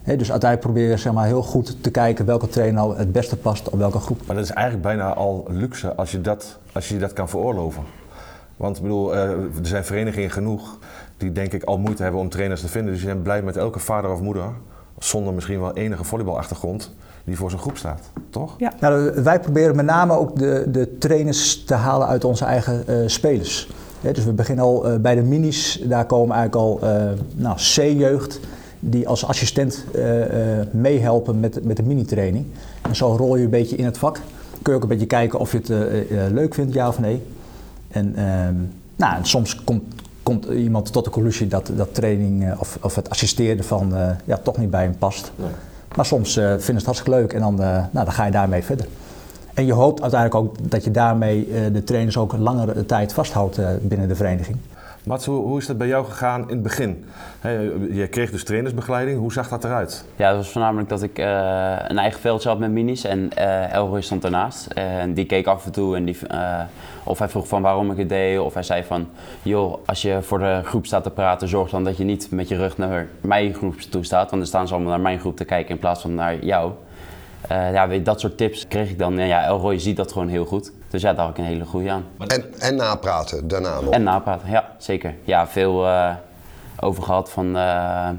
He, 0.01 0.15
dus 0.15 0.31
uiteindelijk 0.31 0.71
probeer 0.71 0.89
je 0.89 0.97
zeg 0.97 1.13
maar, 1.13 1.25
heel 1.25 1.44
goed 1.44 1.83
te 1.83 1.91
kijken 1.91 2.25
welke 2.25 2.47
trainer 2.47 2.75
nou 2.75 2.97
het 2.97 3.11
beste 3.11 3.38
past 3.38 3.69
op 3.69 3.79
welke 3.79 3.99
groep. 3.99 4.21
Maar 4.25 4.35
dat 4.35 4.45
is 4.45 4.51
eigenlijk 4.51 4.88
bijna 4.88 5.13
al 5.13 5.45
luxe 5.47 5.95
als 5.95 6.11
je 6.11 6.21
dat, 6.21 6.57
als 6.73 6.88
je 6.88 6.97
dat 6.97 7.13
kan 7.13 7.29
veroorloven. 7.29 7.83
Want 8.57 8.75
ik 8.75 8.81
bedoel, 8.81 9.13
uh, 9.13 9.21
er 9.21 9.49
zijn 9.61 9.85
verenigingen 9.85 10.31
genoeg 10.31 10.77
die 11.17 11.31
denk 11.31 11.53
ik 11.53 11.63
al 11.63 11.77
moeite 11.77 12.03
hebben 12.03 12.21
om 12.21 12.29
trainers 12.29 12.61
te 12.61 12.67
vinden. 12.67 12.94
Dus 12.94 13.01
je 13.01 13.07
bent 13.07 13.23
blij 13.23 13.41
met 13.41 13.57
elke 13.57 13.79
vader 13.79 14.11
of 14.11 14.21
moeder, 14.21 14.49
zonder 14.97 15.33
misschien 15.33 15.59
wel 15.59 15.73
enige 15.73 16.03
volleybalachtergrond, 16.03 16.91
die 17.23 17.38
voor 17.38 17.49
zijn 17.49 17.61
groep 17.61 17.77
staat, 17.77 18.01
toch? 18.29 18.55
Ja. 18.57 18.73
Nou, 18.79 19.23
wij 19.23 19.39
proberen 19.39 19.75
met 19.75 19.85
name 19.85 20.13
ook 20.13 20.39
de, 20.39 20.65
de 20.67 20.97
trainers 20.97 21.63
te 21.63 21.73
halen 21.73 22.07
uit 22.07 22.23
onze 22.23 22.45
eigen 22.45 22.83
uh, 22.89 23.07
spelers. 23.07 23.69
Ja, 24.01 24.11
dus 24.11 24.25
we 24.25 24.31
beginnen 24.31 24.65
al 24.65 24.91
uh, 24.91 24.95
bij 24.97 25.15
de 25.15 25.21
minis, 25.21 25.81
daar 25.83 26.05
komen 26.05 26.35
eigenlijk 26.35 26.55
al 26.55 26.79
nou, 27.35 27.55
C-jeugd 27.55 28.39
die 28.79 29.07
als 29.07 29.25
assistent 29.25 29.85
uh, 29.95 30.19
uh, 30.19 30.25
meehelpen 30.71 31.39
met, 31.39 31.63
met 31.63 31.77
de 31.77 31.83
mini-training. 31.83 32.45
En 32.81 32.95
zo 32.95 33.15
rol 33.15 33.35
je 33.35 33.44
een 33.44 33.49
beetje 33.49 33.75
in 33.75 33.85
het 33.85 33.97
vak. 33.97 34.21
Kun 34.61 34.73
je 34.73 34.77
ook 34.77 34.81
een 34.81 34.89
beetje 34.89 35.05
kijken 35.05 35.39
of 35.39 35.51
je 35.51 35.57
het 35.57 35.69
uh, 35.69 35.77
leuk 36.31 36.53
vindt, 36.53 36.73
ja 36.73 36.88
of 36.88 36.99
nee. 36.99 37.21
En 37.88 38.15
ehm, 38.15 38.55
nou, 38.95 39.25
soms 39.25 39.63
komt, 39.63 39.83
komt 40.23 40.45
iemand 40.45 40.91
tot 40.91 41.03
de 41.03 41.09
conclusie 41.09 41.47
dat, 41.47 41.71
dat 41.75 41.94
training 41.94 42.59
of, 42.59 42.77
of 42.81 42.95
het 42.95 43.09
assisteren 43.09 43.63
van 43.63 43.94
ja, 44.25 44.38
toch 44.38 44.57
niet 44.57 44.69
bij 44.69 44.83
hem 44.83 44.97
past. 44.97 45.31
Nee. 45.35 45.49
Maar 45.95 46.05
soms 46.05 46.33
vinden 46.33 46.61
ze 46.61 46.71
het 46.71 46.85
hartstikke 46.85 47.19
leuk 47.19 47.33
en 47.33 47.39
dan, 47.39 47.55
nou, 47.55 47.88
dan 47.91 48.11
ga 48.11 48.25
je 48.25 48.31
daarmee 48.31 48.63
verder. 48.63 48.88
En 49.57 49.65
je 49.65 49.74
hoopt 49.74 50.01
uiteindelijk 50.01 50.42
ook 50.42 50.71
dat 50.71 50.83
je 50.83 50.92
daarmee 50.92 51.48
de 51.71 51.83
trainers 51.83 52.18
ook 52.18 52.33
een 52.33 52.42
langere 52.42 52.86
tijd 52.86 53.13
vasthoudt 53.13 53.59
binnen 53.81 54.07
de 54.07 54.15
vereniging. 54.15 54.57
Mats, 55.04 55.25
hoe, 55.25 55.45
hoe, 55.45 55.57
is 55.57 55.65
dat 55.65 55.77
bij 55.77 55.88
jou 55.88 56.06
gegaan 56.06 56.42
in 56.42 56.48
het 56.50 56.62
begin? 56.62 57.06
Je 57.92 58.07
kreeg 58.09 58.31
dus 58.31 58.44
trainersbegeleiding. 58.44 59.19
Hoe 59.19 59.31
zag 59.31 59.50
dat 59.50 59.63
eruit? 59.63 60.06
Ja, 60.15 60.27
het 60.27 60.38
was 60.38 60.50
voornamelijk 60.50 60.89
dat 60.89 61.04
ik 61.04 61.19
uh, 61.19 61.25
een 61.88 61.98
eigen 61.98 62.19
veldje 62.19 62.50
had 62.50 62.59
met 62.59 62.71
minis 62.71 63.04
en 63.04 63.30
uh, 63.38 63.74
Elroy 63.74 64.01
stond 64.01 64.24
ernaast. 64.24 64.65
En 64.65 65.13
die 65.13 65.25
keek 65.25 65.48
af 65.48 65.65
en 65.65 65.71
toe 65.71 65.95
en 65.95 66.06
die, 66.06 66.18
uh, 66.31 66.59
of 67.04 67.19
hij 67.19 67.30
vroeg 67.30 67.48
van 67.48 67.62
waarom 67.62 67.92
ik 67.92 67.98
het 67.98 68.09
deed. 68.09 68.39
Of 68.39 68.54
hij 68.54 68.63
zei 68.63 68.83
van, 68.83 69.07
joh, 69.42 69.77
als 69.86 70.01
je 70.01 70.21
voor 70.21 70.39
de 70.39 70.62
groep 70.63 70.86
staat 70.86 71.04
te 71.04 71.09
praten, 71.12 71.48
zorg 71.48 71.69
dan 71.69 71.83
dat 71.83 71.98
je 71.98 72.04
niet 72.04 72.31
met 72.31 72.48
je 72.48 72.56
rug 72.56 72.77
naar 72.77 73.07
mijn 73.21 73.54
groep 73.54 73.75
toe 73.80 74.04
staat. 74.04 74.30
Want 74.30 74.42
dan 74.42 74.45
staan 74.45 74.68
ze 74.68 74.74
allemaal 74.74 74.92
naar 74.92 75.01
mijn 75.01 75.19
groep 75.19 75.38
te 75.38 75.45
kijken 75.45 75.71
in 75.71 75.80
plaats 75.80 76.01
van 76.01 76.15
naar 76.15 76.45
jou. 76.45 76.71
Uh, 77.51 77.73
ja, 77.73 77.88
weet, 77.88 78.05
dat 78.05 78.19
soort 78.19 78.38
tips 78.38 78.67
kreeg 78.67 78.89
ik 78.89 78.99
dan. 78.99 79.19
En 79.19 79.27
ja, 79.27 79.45
Elroy 79.45 79.79
ziet 79.79 79.97
dat 79.97 80.11
gewoon 80.11 80.27
heel 80.27 80.45
goed. 80.45 80.71
Dus 80.89 81.01
ja, 81.01 81.13
daar 81.13 81.25
had 81.25 81.38
ik 81.38 81.38
een 81.38 81.49
hele 81.49 81.65
goede 81.65 81.91
aan. 81.91 82.05
En, 82.27 82.59
en 82.59 82.75
napraten 82.75 83.47
daarna 83.47 83.81
nog? 83.81 83.94
En 83.94 84.03
napraten, 84.03 84.49
ja, 84.49 84.71
zeker. 84.77 85.15
Ja, 85.23 85.47
veel 85.47 85.85
uh, 85.85 86.13
over 86.79 87.03
gehad 87.03 87.31
van... 87.31 87.57
Uh, 87.57 88.09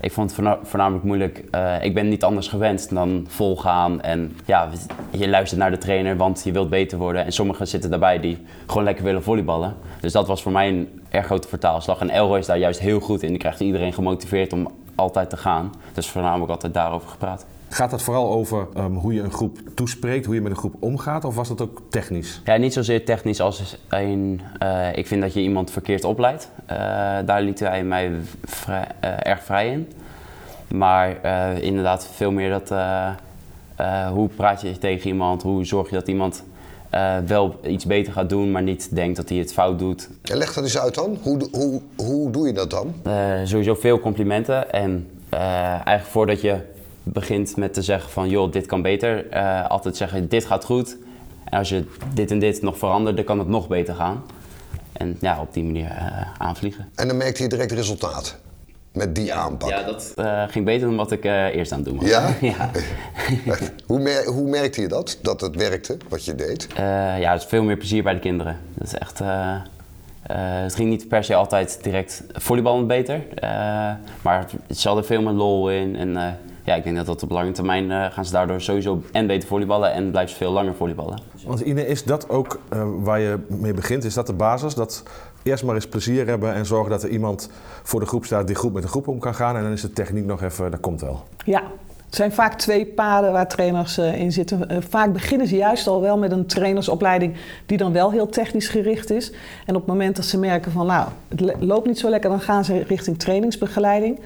ik 0.00 0.12
vond 0.12 0.36
het 0.36 0.58
voornamelijk 0.62 1.04
moeilijk. 1.04 1.44
ik 1.80 1.94
ben 1.94 2.08
niet 2.08 2.24
anders 2.24 2.48
gewend 2.48 2.90
dan 2.90 3.26
volgaan. 3.28 4.02
En 4.02 4.36
ja, 4.44 4.68
je 5.10 5.28
luistert 5.28 5.60
naar 5.60 5.70
de 5.70 5.78
trainer, 5.78 6.16
want 6.16 6.42
je 6.44 6.52
wilt 6.52 6.70
beter 6.70 6.98
worden. 6.98 7.24
En 7.24 7.32
sommigen 7.32 7.68
zitten 7.68 7.90
daarbij 7.90 8.20
die 8.20 8.46
gewoon 8.66 8.84
lekker 8.84 9.04
willen 9.04 9.22
volleyballen. 9.22 9.74
Dus 10.00 10.12
dat 10.12 10.26
was 10.26 10.42
voor 10.42 10.52
mij 10.52 10.68
een 10.68 11.02
erg 11.10 11.26
grote 11.26 11.48
vertaalslag. 11.48 12.00
En 12.00 12.10
Elroy 12.10 12.38
is 12.38 12.46
daar 12.46 12.58
juist 12.58 12.80
heel 12.80 13.00
goed 13.00 13.22
in. 13.22 13.28
Die 13.28 13.38
krijgt 13.38 13.60
iedereen 13.60 13.92
gemotiveerd 13.92 14.52
om 14.52 14.68
altijd 14.94 15.30
te 15.30 15.36
gaan. 15.36 15.72
Dus 15.92 16.08
voornamelijk 16.08 16.50
altijd 16.50 16.74
daarover 16.74 17.08
gepraat. 17.08 17.46
Gaat 17.74 17.90
het 17.90 18.02
vooral 18.02 18.30
over 18.30 18.66
um, 18.76 18.96
hoe 18.96 19.14
je 19.14 19.20
een 19.20 19.32
groep 19.32 19.58
toespreekt, 19.74 20.26
hoe 20.26 20.34
je 20.34 20.40
met 20.40 20.50
een 20.50 20.58
groep 20.58 20.74
omgaat, 20.78 21.24
of 21.24 21.34
was 21.34 21.48
dat 21.48 21.60
ook 21.60 21.82
technisch? 21.88 22.40
Ja, 22.44 22.56
niet 22.56 22.72
zozeer 22.72 23.04
technisch 23.04 23.40
als 23.40 23.76
een. 23.88 24.40
Uh, 24.62 24.96
ik 24.96 25.06
vind 25.06 25.22
dat 25.22 25.34
je 25.34 25.40
iemand 25.40 25.70
verkeerd 25.70 26.04
opleidt. 26.04 26.48
Uh, 26.62 26.76
daar 27.26 27.42
liet 27.42 27.60
hij 27.60 27.84
mij 27.84 28.12
vrij, 28.44 28.86
uh, 29.04 29.10
erg 29.22 29.42
vrij 29.42 29.70
in. 29.70 29.92
Maar 30.68 31.24
inderdaad, 31.62 32.08
veel 32.12 32.30
meer 32.30 32.50
dat. 32.50 32.68
hoe 34.12 34.28
praat 34.36 34.60
je 34.60 34.78
tegen 34.78 35.06
iemand? 35.06 35.42
Hoe 35.42 35.64
zorg 35.64 35.88
je 35.90 35.94
dat 35.94 36.08
iemand 36.08 36.44
wel 37.26 37.60
iets 37.66 37.86
beter 37.86 38.12
gaat 38.12 38.28
doen, 38.28 38.50
maar 38.50 38.62
niet 38.62 38.94
denkt 38.94 39.16
dat 39.16 39.28
hij 39.28 39.38
het 39.38 39.52
fout 39.52 39.78
doet? 39.78 40.08
En 40.22 40.36
leg 40.36 40.52
dat 40.52 40.64
eens 40.64 40.78
uit 40.78 40.94
dan. 40.94 41.18
Hoe, 41.22 41.48
hoe, 41.52 41.80
hoe 41.96 42.30
doe 42.30 42.46
je 42.46 42.52
dat 42.52 42.70
dan? 42.70 42.94
sowieso 43.44 43.74
veel 43.74 44.00
complimenten. 44.00 44.72
En 44.72 45.08
eigenlijk 45.30 46.04
voordat 46.04 46.40
je 46.40 46.72
begint 47.04 47.56
met 47.56 47.74
te 47.74 47.82
zeggen 47.82 48.10
van 48.10 48.28
joh, 48.28 48.52
dit 48.52 48.66
kan 48.66 48.82
beter. 48.82 49.34
Uh, 49.34 49.66
altijd 49.66 49.96
zeggen 49.96 50.28
dit 50.28 50.44
gaat 50.44 50.64
goed. 50.64 50.96
En 51.44 51.58
als 51.58 51.68
je 51.68 51.84
dit 52.14 52.30
en 52.30 52.38
dit 52.38 52.62
nog 52.62 52.78
verandert, 52.78 53.16
dan 53.16 53.24
kan 53.24 53.38
het 53.38 53.48
nog 53.48 53.68
beter 53.68 53.94
gaan. 53.94 54.22
En 54.92 55.16
ja, 55.20 55.40
op 55.40 55.52
die 55.52 55.64
manier 55.64 55.90
uh, 55.90 56.20
aanvliegen. 56.38 56.88
En 56.94 57.08
dan 57.08 57.16
merkte 57.16 57.42
je 57.42 57.48
direct 57.48 57.72
resultaat 57.72 58.38
met 58.92 59.14
die 59.14 59.34
aanpak? 59.34 59.68
Ja, 59.68 59.82
dat 59.82 60.12
uh, 60.16 60.42
ging 60.48 60.64
beter 60.64 60.86
dan 60.86 60.96
wat 60.96 61.10
ik 61.10 61.24
eerst 61.24 61.72
aan 61.72 61.78
het 61.78 61.88
doen 61.88 61.96
was. 61.96 62.08
Ja? 62.08 62.34
ja. 62.50 62.70
hoe, 63.86 63.98
mer 63.98 64.26
hoe 64.26 64.48
merkte 64.48 64.80
je 64.80 64.88
dat, 64.88 65.18
dat 65.22 65.40
het 65.40 65.56
werkte, 65.56 65.96
wat 66.08 66.24
je 66.24 66.34
deed? 66.34 66.66
ja, 67.18 67.32
het 67.32 67.42
is 67.42 67.48
veel 67.48 67.62
meer 67.62 67.76
plezier 67.76 68.02
bij 68.02 68.14
de 68.14 68.20
kinderen. 68.20 68.58
Dat 68.74 68.86
is 68.86 68.94
echt... 68.94 69.20
het 70.62 70.74
ging 70.74 70.88
niet 70.88 71.08
per 71.08 71.24
se 71.24 71.34
altijd 71.34 71.78
direct 71.82 72.24
volleyballen 72.32 72.86
beter. 72.86 73.24
maar 74.22 74.46
het 74.66 74.78
zat 74.78 74.96
er 74.96 75.04
veel 75.04 75.22
meer 75.22 75.32
lol 75.32 75.70
in. 75.70 75.96
En 75.96 76.38
ja, 76.64 76.74
ik 76.74 76.84
denk 76.84 76.96
dat 76.96 77.06
dat 77.06 77.22
op 77.22 77.30
lange 77.30 77.50
termijn 77.50 77.90
uh, 77.90 78.04
gaan 78.10 78.24
ze 78.24 78.32
daardoor 78.32 78.60
sowieso 78.60 79.02
en 79.12 79.26
beter 79.26 79.48
volleyballen 79.48 79.92
en 79.92 80.10
blijft 80.10 80.30
ze 80.30 80.36
veel 80.36 80.52
langer 80.52 80.74
volleyballen. 80.74 81.18
Want 81.46 81.60
Ine, 81.60 81.86
is 81.86 82.04
dat 82.04 82.28
ook 82.28 82.60
uh, 82.72 82.86
waar 82.98 83.20
je 83.20 83.38
mee 83.48 83.74
begint? 83.74 84.04
Is 84.04 84.14
dat 84.14 84.26
de 84.26 84.32
basis? 84.32 84.74
Dat 84.74 85.02
eerst 85.42 85.64
maar 85.64 85.74
eens 85.74 85.88
plezier 85.88 86.26
hebben 86.26 86.54
en 86.54 86.66
zorgen 86.66 86.90
dat 86.90 87.02
er 87.02 87.08
iemand 87.08 87.50
voor 87.82 88.00
de 88.00 88.06
groep 88.06 88.24
staat 88.24 88.46
die 88.46 88.56
goed 88.56 88.72
met 88.72 88.82
de 88.82 88.88
groep 88.88 89.08
om 89.08 89.18
kan 89.18 89.34
gaan. 89.34 89.56
En 89.56 89.62
dan 89.62 89.72
is 89.72 89.80
de 89.80 89.92
techniek 89.92 90.24
nog 90.24 90.42
even, 90.42 90.70
dat 90.70 90.80
komt 90.80 91.00
wel. 91.00 91.24
Ja, 91.44 91.62
het 92.14 92.22
zijn 92.22 92.48
vaak 92.48 92.58
twee 92.58 92.86
paden 92.86 93.32
waar 93.32 93.48
trainers 93.48 93.98
uh, 93.98 94.20
in 94.20 94.32
zitten. 94.32 94.72
Uh, 94.72 94.78
vaak 94.88 95.12
beginnen 95.12 95.46
ze 95.46 95.56
juist 95.56 95.86
al 95.86 96.00
wel 96.00 96.18
met 96.18 96.32
een 96.32 96.46
trainersopleiding 96.46 97.34
die 97.66 97.78
dan 97.78 97.92
wel 97.92 98.10
heel 98.10 98.28
technisch 98.28 98.68
gericht 98.68 99.10
is. 99.10 99.32
En 99.66 99.74
op 99.74 99.80
het 99.80 99.86
moment 99.86 100.16
dat 100.16 100.24
ze 100.24 100.38
merken 100.38 100.72
van 100.72 100.86
nou, 100.86 101.08
het 101.28 101.54
loopt 101.60 101.86
niet 101.86 101.98
zo 101.98 102.08
lekker, 102.08 102.30
dan 102.30 102.40
gaan 102.40 102.64
ze 102.64 102.82
richting 102.82 103.18
trainingsbegeleiding. 103.18 104.18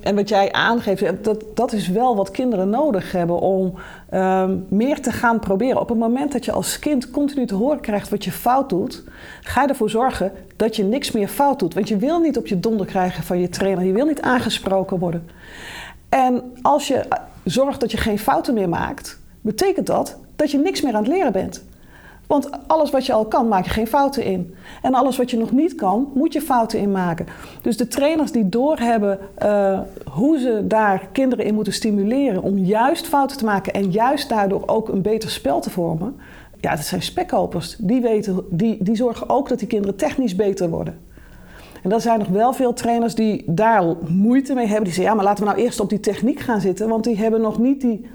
En 0.00 0.14
wat 0.14 0.28
jij 0.28 0.52
aangeeft, 0.52 1.24
dat, 1.24 1.44
dat 1.54 1.72
is 1.72 1.88
wel 1.88 2.16
wat 2.16 2.30
kinderen 2.30 2.70
nodig 2.70 3.12
hebben 3.12 3.38
om 3.38 3.74
um, 4.14 4.66
meer 4.68 5.00
te 5.00 5.12
gaan 5.12 5.38
proberen. 5.38 5.80
Op 5.80 5.88
het 5.88 5.98
moment 5.98 6.32
dat 6.32 6.44
je 6.44 6.52
als 6.52 6.78
kind 6.78 7.10
continu 7.10 7.46
te 7.46 7.54
horen 7.54 7.80
krijgt 7.80 8.08
wat 8.08 8.24
je 8.24 8.32
fout 8.32 8.68
doet, 8.68 9.04
ga 9.40 9.62
je 9.62 9.68
ervoor 9.68 9.90
zorgen 9.90 10.32
dat 10.56 10.76
je 10.76 10.84
niks 10.84 11.12
meer 11.12 11.28
fout 11.28 11.58
doet. 11.58 11.74
Want 11.74 11.88
je 11.88 11.96
wil 11.96 12.20
niet 12.20 12.36
op 12.36 12.46
je 12.46 12.60
donder 12.60 12.86
krijgen 12.86 13.22
van 13.22 13.40
je 13.40 13.48
trainer, 13.48 13.84
je 13.84 13.92
wil 13.92 14.06
niet 14.06 14.22
aangesproken 14.22 14.98
worden. 14.98 15.28
En 16.08 16.42
als 16.62 16.88
je 16.88 17.04
zorgt 17.46 17.80
dat 17.80 17.90
je 17.90 17.96
geen 17.96 18.18
fouten 18.18 18.54
meer 18.54 18.68
maakt, 18.68 19.18
betekent 19.40 19.86
dat 19.86 20.16
dat 20.36 20.50
je 20.50 20.58
niks 20.58 20.80
meer 20.80 20.94
aan 20.94 21.04
het 21.04 21.12
leren 21.12 21.32
bent. 21.32 21.64
Want 22.26 22.48
alles 22.66 22.90
wat 22.90 23.06
je 23.06 23.12
al 23.12 23.24
kan, 23.24 23.48
maak 23.48 23.64
je 23.64 23.70
geen 23.70 23.86
fouten 23.86 24.24
in. 24.24 24.54
En 24.82 24.94
alles 24.94 25.16
wat 25.16 25.30
je 25.30 25.36
nog 25.36 25.52
niet 25.52 25.74
kan, 25.74 26.10
moet 26.14 26.32
je 26.32 26.40
fouten 26.40 26.78
in 26.78 26.92
maken. 26.92 27.26
Dus 27.62 27.76
de 27.76 27.88
trainers 27.88 28.32
die 28.32 28.48
doorhebben 28.48 29.18
uh, 29.42 29.80
hoe 30.10 30.38
ze 30.38 30.64
daar 30.64 31.08
kinderen 31.12 31.44
in 31.44 31.54
moeten 31.54 31.72
stimuleren 31.72 32.42
om 32.42 32.58
juist 32.58 33.06
fouten 33.06 33.36
te 33.36 33.44
maken 33.44 33.72
en 33.72 33.90
juist 33.90 34.28
daardoor 34.28 34.62
ook 34.66 34.88
een 34.88 35.02
beter 35.02 35.30
spel 35.30 35.60
te 35.60 35.70
vormen. 35.70 36.16
Ja, 36.60 36.76
dat 36.76 36.84
zijn 36.84 37.02
spekkopers. 37.02 37.76
Die, 37.78 38.00
weten, 38.00 38.44
die, 38.50 38.76
die 38.80 38.96
zorgen 38.96 39.28
ook 39.28 39.48
dat 39.48 39.58
die 39.58 39.68
kinderen 39.68 39.96
technisch 39.96 40.36
beter 40.36 40.68
worden. 40.68 40.98
En 41.86 41.92
er 41.92 42.00
zijn 42.00 42.18
nog 42.18 42.28
wel 42.28 42.52
veel 42.52 42.72
trainers 42.72 43.14
die 43.14 43.42
daar 43.46 43.84
moeite 44.08 44.54
mee 44.54 44.66
hebben. 44.66 44.84
Die 44.84 44.92
zeggen, 44.92 45.12
ja, 45.12 45.14
maar 45.14 45.24
laten 45.24 45.44
we 45.44 45.50
nou 45.50 45.62
eerst 45.62 45.80
op 45.80 45.88
die 45.88 46.00
techniek 46.00 46.40
gaan 46.40 46.60
zitten. 46.60 46.88
Want 46.88 47.04
die 47.04 47.16
hebben 47.16 47.40
nog 47.40 47.58
niet 47.58 47.80
die 47.80 48.06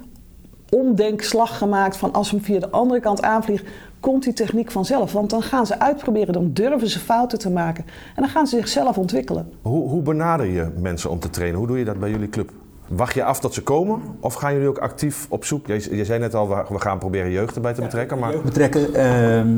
omdenkslag 0.69 1.57
gemaakt 1.57 1.97
van 1.97 2.13
als 2.13 2.31
we 2.31 2.35
hem 2.35 2.45
via 2.45 2.59
de 2.59 2.69
andere 2.69 2.99
kant 2.99 3.21
aanvliegen, 3.21 3.67
komt 3.99 4.23
die 4.23 4.33
techniek 4.33 4.71
vanzelf. 4.71 5.11
Want 5.11 5.29
dan 5.29 5.41
gaan 5.41 5.65
ze 5.65 5.79
uitproberen, 5.79 6.33
dan 6.33 6.53
durven 6.53 6.89
ze 6.89 6.99
fouten 6.99 7.39
te 7.39 7.49
maken. 7.49 7.83
En 8.15 8.21
dan 8.21 8.29
gaan 8.29 8.47
ze 8.47 8.55
zichzelf 8.55 8.97
ontwikkelen. 8.97 9.51
Hoe, 9.61 9.89
hoe 9.89 10.01
benader 10.01 10.45
je 10.45 10.67
mensen 10.79 11.09
om 11.09 11.19
te 11.19 11.29
trainen? 11.29 11.57
Hoe 11.57 11.67
doe 11.67 11.77
je 11.77 11.85
dat 11.85 11.99
bij 11.99 12.09
jullie 12.09 12.29
club? 12.29 12.51
Wacht 12.95 13.13
je 13.13 13.23
af 13.23 13.39
tot 13.39 13.53
ze 13.53 13.63
komen? 13.63 14.01
Of 14.19 14.33
gaan 14.33 14.53
jullie 14.53 14.67
ook 14.67 14.77
actief 14.77 15.25
op 15.29 15.45
zoek? 15.45 15.67
Je, 15.67 15.95
je 15.95 16.05
zei 16.05 16.19
net 16.19 16.35
al, 16.35 16.47
we 16.47 16.79
gaan 16.79 16.97
proberen 16.97 17.31
jeugd 17.31 17.55
erbij 17.55 17.73
te 17.73 17.81
betrekken. 17.81 18.19
Maar... 18.19 18.33
Betrekken, 18.43 18.93
ehm, 18.93 19.49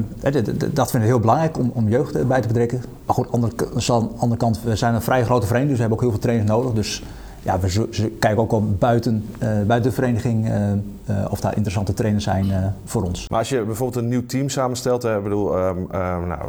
dat 0.74 0.92
vinden 0.92 1.02
we 1.02 1.16
heel 1.16 1.20
belangrijk 1.20 1.58
om, 1.58 1.72
om 1.74 1.90
jeugd 1.90 2.16
erbij 2.16 2.42
te 2.42 2.48
betrekken. 2.48 2.84
Maar 3.06 3.16
goed, 3.16 3.28
aan 3.32 3.42
de 3.42 4.10
andere 4.18 4.38
kant, 4.38 4.64
we 4.64 4.76
zijn 4.76 4.94
een 4.94 5.02
vrij 5.02 5.24
grote 5.24 5.46
vereniging, 5.46 5.70
dus 5.70 5.76
we 5.76 5.82
hebben 5.82 5.98
ook 5.98 6.04
heel 6.04 6.12
veel 6.12 6.20
trainers 6.20 6.50
nodig. 6.50 6.74
Dus 6.74 7.04
ja, 7.42 7.60
we 7.60 8.12
kijken 8.20 8.38
ook 8.38 8.52
wel 8.52 8.76
buiten, 8.80 9.26
uh, 9.44 9.50
buiten 9.68 9.90
de 9.90 9.96
vereniging 9.96 10.48
uh, 11.10 11.14
uh, 11.24 11.26
of 11.30 11.40
daar 11.40 11.52
interessante 11.56 11.94
trainers 11.94 12.24
zijn 12.24 12.74
voor 12.86 13.04
ons. 13.04 13.30
Maar 13.30 13.40
als 13.40 13.50
je 13.50 13.64
bijvoorbeeld 13.64 14.04
een 14.04 14.10
nieuw 14.10 14.26
team 14.26 14.50
samenstelt, 14.50 15.04
ik 15.04 15.24
bedoel, 15.24 15.58
um, 15.58 15.88
nou, 16.28 16.40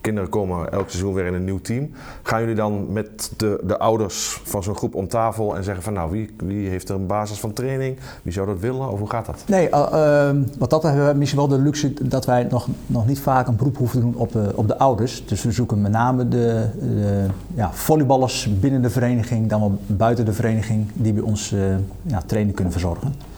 kinderen 0.00 0.30
komen 0.30 0.72
elk 0.72 0.88
seizoen 0.88 1.14
weer 1.14 1.26
in 1.26 1.34
een 1.34 1.44
nieuw 1.44 1.60
team. 1.60 1.90
Gaan 2.22 2.40
jullie 2.40 2.54
dan 2.54 2.92
met 2.92 3.32
de, 3.36 3.60
de 3.64 3.78
ouders 3.78 4.40
van 4.44 4.62
zo'n 4.62 4.74
groep 4.74 4.94
om 4.94 5.08
tafel 5.08 5.56
en 5.56 5.64
zeggen 5.64 5.82
van 5.82 5.92
nou, 5.92 6.10
wie, 6.10 6.34
wie 6.36 6.68
heeft 6.68 6.88
er 6.88 6.94
een 6.94 7.06
basis 7.06 7.38
van 7.38 7.52
training? 7.52 7.98
Wie 8.22 8.32
zou 8.32 8.46
dat 8.46 8.58
willen 8.58 8.90
of 8.90 8.98
hoe 8.98 9.10
gaat 9.10 9.26
dat? 9.26 9.44
Nee, 9.46 9.68
ehm, 9.68 10.42
wat 10.58 10.70
dat 10.70 10.82
hebben 10.82 11.08
we 11.08 11.18
misschien 11.18 11.38
wel 11.38 11.48
de 11.48 11.58
luxe 11.58 11.92
dat 12.02 12.26
wij 12.26 12.46
nog, 12.50 12.68
nog 12.86 13.06
niet 13.06 13.20
vaak 13.20 13.46
een 13.46 13.56
beroep 13.56 13.76
hoeven 13.76 14.00
te 14.00 14.04
doen 14.04 14.16
op, 14.16 14.36
op 14.54 14.68
de 14.68 14.78
ouders. 14.78 15.26
Dus 15.26 15.42
we 15.42 15.52
zoeken 15.52 15.80
met 15.80 15.92
name 15.92 16.28
de, 16.28 16.68
de 16.78 17.26
ja, 17.54 17.72
volleyballers 17.72 18.48
binnen 18.60 18.82
de 18.82 18.90
vereniging, 18.90 19.48
dan 19.48 19.60
wel 19.60 19.78
buiten 19.86 20.24
de 20.24 20.32
vereniging 20.32 20.86
die 20.92 21.12
bij 21.12 21.22
ons 21.22 21.54
ja, 22.02 22.22
training 22.26 22.54
kunnen 22.54 22.72
verzorgen. 22.72 23.33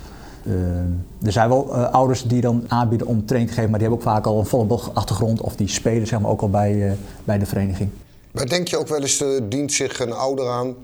Uh, 0.47 1.27
er 1.27 1.33
zijn 1.33 1.49
wel 1.49 1.69
uh, 1.69 1.91
ouders 1.91 2.23
die 2.23 2.41
dan 2.41 2.65
aanbieden 2.69 3.07
om 3.07 3.25
training 3.25 3.51
te 3.51 3.57
geven, 3.57 3.71
maar 3.71 3.79
die 3.79 3.89
hebben 3.89 4.07
ook 4.07 4.15
vaak 4.15 4.27
al 4.27 4.39
een 4.39 4.47
volleybalachtergrond 4.47 5.41
of 5.41 5.57
die 5.57 5.69
spelen 5.69 6.07
zeg 6.07 6.21
maar, 6.21 6.31
ook 6.31 6.41
al 6.41 6.51
bij, 6.51 6.97
bij 7.25 7.39
de 7.39 7.47
vereniging. 7.47 7.91
Maar 8.31 8.49
denk 8.49 8.69
je 8.69 8.77
ook 8.79 8.89
wel 8.89 9.01
eens, 9.01 9.25
dient 9.49 9.73
zich 9.73 10.01
een 10.01 10.13
ouder 10.13 10.49
aan, 10.49 10.75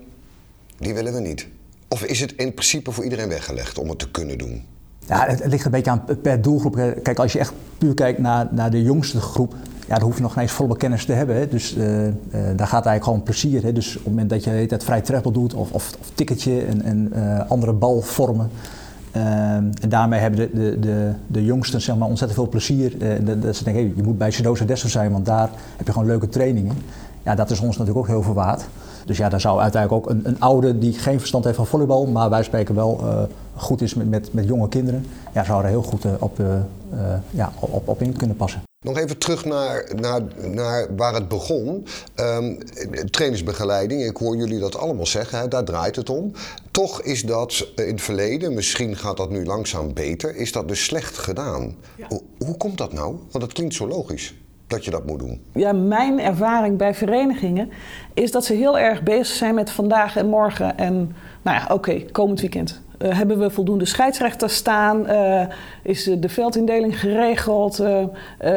die 0.77 0.93
willen 0.93 1.13
we 1.13 1.19
niet? 1.19 1.47
Of 1.87 2.03
is 2.03 2.19
het 2.19 2.33
in 2.35 2.53
principe 2.53 2.91
voor 2.91 3.03
iedereen 3.03 3.29
weggelegd 3.29 3.77
om 3.77 3.89
het 3.89 3.99
te 3.99 4.11
kunnen 4.11 4.37
doen? 4.37 4.63
Ja, 5.07 5.25
het, 5.27 5.45
ligt 5.45 5.65
een 5.65 5.71
beetje 5.71 5.91
aan 5.91 6.05
per 6.21 6.41
doelgroep. 6.41 6.75
Kijk, 7.03 7.19
als 7.19 7.33
je 7.33 7.39
echt 7.39 7.53
puur 7.77 7.93
kijkt 7.93 8.19
naar, 8.19 8.47
naar 8.51 8.71
de 8.71 8.81
jongste 8.81 9.19
groep, 9.19 9.55
ja, 9.87 9.95
dan 9.95 10.03
hoef 10.07 10.15
je 10.15 10.21
nog 10.21 10.33
geen 10.33 10.41
eens 10.41 10.51
volle 10.51 10.77
kennis 10.77 11.05
te 11.05 11.11
hebben. 11.11 11.35
Hè. 11.35 11.47
Dus 11.47 11.75
uh, 11.75 12.05
uh, 12.05 12.11
daar 12.31 12.67
gaat 12.67 12.85
eigenlijk 12.85 13.03
gewoon 13.03 13.23
plezier. 13.23 13.63
Hè. 13.63 13.73
Dus 13.73 13.89
op 13.89 13.93
het 13.93 14.05
moment 14.05 14.29
dat 14.29 14.43
je 14.43 14.49
het 14.49 14.83
vrij 14.83 15.01
treppel 15.01 15.31
doet 15.31 15.53
of, 15.53 15.71
of, 15.71 15.91
of 15.99 16.09
ticketje 16.13 16.61
en, 16.61 16.81
en 16.81 17.11
uh, 17.15 17.49
andere 17.49 17.73
balvormen. 17.73 18.49
En 19.13 19.89
daarmee 19.89 20.19
hebben 20.19 20.39
de, 20.39 20.49
de, 20.53 20.79
de, 20.79 21.11
de 21.27 21.43
jongsten 21.45 21.81
zeg 21.81 21.95
maar, 21.95 22.07
ontzettend 22.07 22.39
veel 22.39 22.49
plezier. 22.49 22.97
dat, 23.25 23.41
dat 23.41 23.55
ze 23.55 23.63
denken, 23.63 23.93
je 23.95 24.03
moet 24.03 24.17
bij 24.17 24.31
Sedoza 24.31 24.65
Desso 24.65 24.87
zijn, 24.87 25.11
want 25.11 25.25
daar 25.25 25.49
heb 25.77 25.85
je 25.85 25.91
gewoon 25.93 26.07
leuke 26.07 26.29
trainingen. 26.29 26.77
Ja, 27.23 27.35
dat 27.35 27.51
is 27.51 27.59
ons 27.59 27.77
natuurlijk 27.77 28.05
ook 28.05 28.13
heel 28.13 28.23
veel 28.23 28.33
waard. 28.33 28.65
Dus 29.05 29.17
ja, 29.17 29.29
daar 29.29 29.41
zou 29.41 29.59
uiteindelijk 29.59 30.05
ook 30.05 30.11
een, 30.13 30.21
een 30.23 30.39
oude 30.39 30.77
die 30.77 30.93
geen 30.93 31.19
verstand 31.19 31.43
heeft 31.43 31.55
van 31.55 31.67
volleybal, 31.67 32.05
maar 32.05 32.29
wij 32.29 32.43
spreken 32.43 32.75
wel 32.75 33.27
goed 33.55 33.81
is 33.81 33.93
met, 33.93 34.09
met, 34.09 34.33
met 34.33 34.45
jonge 34.45 34.69
kinderen, 34.69 35.05
ja, 35.33 35.43
zou 35.43 35.63
er 35.63 35.69
heel 35.69 35.83
goed 35.83 36.05
op, 36.19 36.37
ja, 37.29 37.51
op, 37.59 37.87
op 37.87 38.01
in 38.01 38.17
kunnen 38.17 38.35
passen. 38.35 38.61
Nog 38.85 38.97
even 38.97 39.17
terug 39.17 39.45
naar, 39.45 39.91
naar, 39.95 40.21
naar 40.51 40.87
waar 40.95 41.13
het 41.13 41.27
begon. 41.27 41.85
Um, 42.15 42.57
trainingsbegeleiding, 43.09 44.03
ik 44.03 44.17
hoor 44.17 44.35
jullie 44.35 44.59
dat 44.59 44.77
allemaal 44.77 45.05
zeggen, 45.05 45.39
hè, 45.39 45.47
daar 45.47 45.63
draait 45.63 45.95
het 45.95 46.09
om. 46.09 46.31
Toch 46.73 47.01
is 47.01 47.21
dat 47.21 47.71
in 47.75 47.87
het 47.87 48.01
verleden, 48.01 48.53
misschien 48.53 48.95
gaat 48.95 49.17
dat 49.17 49.29
nu 49.29 49.45
langzaam 49.45 49.93
beter, 49.93 50.35
is 50.35 50.51
dat 50.51 50.67
dus 50.67 50.83
slecht 50.83 51.17
gedaan. 51.17 51.75
Hoe, 52.07 52.21
hoe 52.45 52.57
komt 52.57 52.77
dat 52.77 52.93
nou? 52.93 53.15
Want 53.31 53.43
dat 53.43 53.53
klinkt 53.53 53.73
zo 53.73 53.87
logisch 53.87 54.33
dat 54.67 54.85
je 54.85 54.91
dat 54.91 55.05
moet 55.05 55.19
doen. 55.19 55.41
Ja, 55.53 55.73
mijn 55.73 56.19
ervaring 56.19 56.77
bij 56.77 56.93
verenigingen 56.93 57.69
is 58.13 58.31
dat 58.31 58.45
ze 58.45 58.53
heel 58.53 58.79
erg 58.79 59.03
bezig 59.03 59.35
zijn 59.35 59.55
met 59.55 59.71
vandaag 59.71 60.15
en 60.15 60.27
morgen 60.27 60.77
en, 60.77 61.15
nou 61.41 61.57
ja, 61.57 61.73
oké, 61.73 62.05
komend 62.11 62.39
weekend. 62.39 62.81
Uh, 63.03 63.17
hebben 63.17 63.39
we 63.39 63.49
voldoende 63.49 63.85
scheidsrechters 63.85 64.55
staan? 64.55 65.09
Uh, 65.09 65.41
is 65.83 66.03
de 66.03 66.29
veldindeling 66.29 66.99
geregeld? 66.99 67.83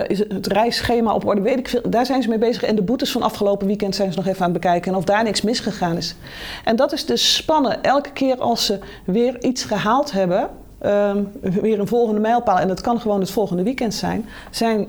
Is 0.06 0.18
het 0.18 0.46
reisschema 0.46 1.14
op 1.14 1.26
orde? 1.26 1.40
Weet 1.40 1.58
ik 1.58 1.68
veel. 1.68 1.80
Daar 1.90 2.06
zijn 2.06 2.22
ze 2.22 2.28
mee 2.28 2.38
bezig. 2.38 2.62
En 2.62 2.76
de 2.76 2.82
boetes 2.82 3.12
van 3.12 3.22
afgelopen 3.22 3.66
weekend 3.66 3.94
zijn 3.94 4.12
ze 4.12 4.16
nog 4.16 4.26
even 4.26 4.44
aan 4.44 4.52
het 4.52 4.60
bekijken. 4.60 4.92
En 4.92 4.98
of 4.98 5.04
daar 5.04 5.24
niks 5.24 5.42
misgegaan 5.42 5.96
is. 5.96 6.16
En 6.64 6.76
dat 6.76 6.92
is 6.92 7.06
dus 7.06 7.34
spannen. 7.34 7.82
Elke 7.82 8.12
keer 8.12 8.38
als 8.38 8.66
ze 8.66 8.78
weer 9.04 9.44
iets 9.44 9.64
gehaald 9.64 10.12
hebben. 10.12 10.48
Um, 10.86 11.32
weer 11.40 11.80
een 11.80 11.86
volgende 11.86 12.20
mijlpaal, 12.20 12.58
en 12.58 12.68
dat 12.68 12.80
kan 12.80 13.00
gewoon 13.00 13.20
het 13.20 13.30
volgende 13.30 13.62
weekend 13.62 13.94
zijn, 13.94 14.26
zijn, 14.50 14.86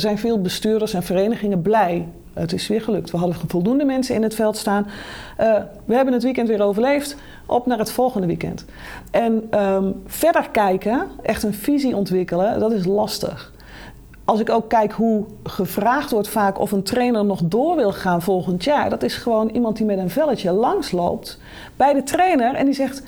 zijn 0.00 0.18
veel 0.18 0.40
bestuurders 0.40 0.94
en 0.94 1.02
verenigingen 1.02 1.62
blij 1.62 2.08
het 2.38 2.52
is 2.52 2.68
weer 2.68 2.82
gelukt. 2.82 3.10
We 3.10 3.16
hadden 3.16 3.36
voldoende 3.46 3.84
mensen 3.84 4.14
in 4.14 4.22
het 4.22 4.34
veld 4.34 4.56
staan. 4.56 4.86
Uh, 5.40 5.54
we 5.84 5.94
hebben 5.94 6.14
het 6.14 6.22
weekend 6.22 6.48
weer 6.48 6.62
overleefd. 6.62 7.16
Op 7.46 7.66
naar 7.66 7.78
het 7.78 7.90
volgende 7.90 8.26
weekend. 8.26 8.64
En 9.10 9.60
um, 9.60 10.02
verder 10.06 10.48
kijken, 10.50 11.06
echt 11.22 11.42
een 11.42 11.54
visie 11.54 11.96
ontwikkelen, 11.96 12.60
dat 12.60 12.72
is 12.72 12.84
lastig. 12.84 13.52
Als 14.24 14.40
ik 14.40 14.50
ook 14.50 14.68
kijk 14.68 14.92
hoe 14.92 15.24
gevraagd 15.42 16.10
wordt 16.10 16.28
vaak 16.28 16.58
of 16.58 16.72
een 16.72 16.82
trainer 16.82 17.24
nog 17.24 17.40
door 17.44 17.76
wil 17.76 17.92
gaan 17.92 18.22
volgend 18.22 18.64
jaar. 18.64 18.90
Dat 18.90 19.02
is 19.02 19.14
gewoon 19.14 19.48
iemand 19.48 19.76
die 19.76 19.86
met 19.86 19.98
een 19.98 20.10
velletje 20.10 20.52
langsloopt 20.52 21.38
bij 21.76 21.92
de 21.92 22.02
trainer 22.02 22.54
en 22.54 22.64
die 22.64 22.74
zegt... 22.74 23.02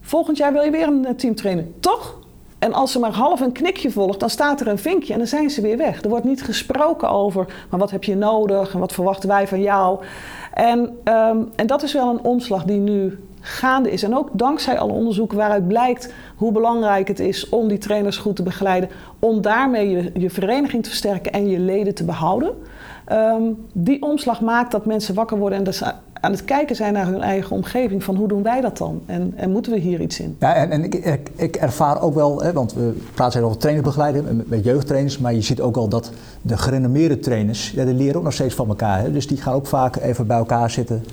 Volgend 0.00 0.36
jaar 0.36 0.52
wil 0.52 0.62
je 0.62 0.70
weer 0.70 0.86
een 0.86 1.16
team 1.16 1.34
trainen, 1.34 1.74
toch? 1.80 2.18
En 2.64 2.72
als 2.72 2.92
ze 2.92 2.98
maar 2.98 3.12
half 3.12 3.40
een 3.40 3.52
knikje 3.52 3.90
volgt, 3.90 4.20
dan 4.20 4.30
staat 4.30 4.60
er 4.60 4.68
een 4.68 4.78
vinkje 4.78 5.12
en 5.12 5.18
dan 5.18 5.28
zijn 5.28 5.50
ze 5.50 5.60
weer 5.60 5.76
weg. 5.76 6.02
Er 6.02 6.08
wordt 6.08 6.24
niet 6.24 6.42
gesproken 6.42 7.10
over, 7.10 7.46
maar 7.70 7.80
wat 7.80 7.90
heb 7.90 8.04
je 8.04 8.16
nodig 8.16 8.74
en 8.74 8.78
wat 8.78 8.92
verwachten 8.92 9.28
wij 9.28 9.48
van 9.48 9.60
jou. 9.60 10.00
En, 10.52 10.78
um, 11.04 11.50
en 11.56 11.66
dat 11.66 11.82
is 11.82 11.92
wel 11.92 12.10
een 12.10 12.24
omslag 12.24 12.64
die 12.64 12.78
nu 12.78 13.18
gaande 13.40 13.90
is. 13.90 14.02
En 14.02 14.16
ook 14.16 14.28
dankzij 14.32 14.78
alle 14.78 14.92
onderzoeken 14.92 15.36
waaruit 15.36 15.68
blijkt 15.68 16.12
hoe 16.36 16.52
belangrijk 16.52 17.08
het 17.08 17.20
is 17.20 17.48
om 17.48 17.68
die 17.68 17.78
trainers 17.78 18.16
goed 18.16 18.36
te 18.36 18.42
begeleiden, 18.42 18.88
om 19.18 19.40
daarmee 19.40 19.90
je, 19.90 20.10
je 20.14 20.30
vereniging 20.30 20.82
te 20.82 20.88
versterken 20.88 21.32
en 21.32 21.48
je 21.48 21.58
leden 21.58 21.94
te 21.94 22.04
behouden. 22.04 22.54
Um, 23.12 23.66
die 23.72 24.02
omslag 24.02 24.40
maakt 24.40 24.72
dat 24.72 24.86
mensen 24.86 25.14
wakker 25.14 25.38
worden 25.38 25.58
en 25.58 25.64
dat 25.64 25.82
aan 26.24 26.32
het 26.32 26.44
kijken 26.44 26.76
zijn 26.76 26.92
naar 26.92 27.06
hun 27.06 27.20
eigen 27.20 27.56
omgeving. 27.56 28.04
Van 28.04 28.16
hoe 28.16 28.28
doen 28.28 28.42
wij 28.42 28.60
dat 28.60 28.78
dan? 28.78 29.02
En, 29.06 29.32
en 29.36 29.50
moeten 29.50 29.72
we 29.72 29.78
hier 29.78 30.00
iets 30.00 30.20
in? 30.20 30.36
Ja, 30.40 30.54
en, 30.54 30.70
en 30.70 30.84
ik, 30.84 30.94
ik, 30.94 31.30
ik, 31.36 31.56
ervaar 31.56 32.02
ook 32.02 32.14
wel, 32.14 32.42
hè, 32.42 32.52
want 32.52 32.74
we 32.74 33.00
praten 33.14 33.42
over 33.42 33.58
trainers 33.58 33.86
begeleiden 33.86 34.44
met, 34.46 34.64
jeugdtrainers. 34.64 35.18
Maar 35.18 35.34
je 35.34 35.40
ziet 35.40 35.60
ook 35.60 35.76
al 35.76 35.88
dat 35.88 36.10
de 36.42 36.56
gerenommeerde 36.56 37.18
trainers, 37.18 37.70
ja, 37.70 37.84
die 37.84 37.94
leren 37.94 38.16
ook 38.16 38.22
nog 38.22 38.32
steeds 38.32 38.54
van 38.54 38.68
elkaar. 38.68 39.00
Hè. 39.00 39.12
Dus 39.12 39.26
die 39.26 39.36
gaan 39.36 39.54
ook 39.54 39.66
vaak 39.66 39.96
even 39.96 40.26
bij 40.26 40.36
elkaar 40.36 40.70
zitten. 40.70 41.04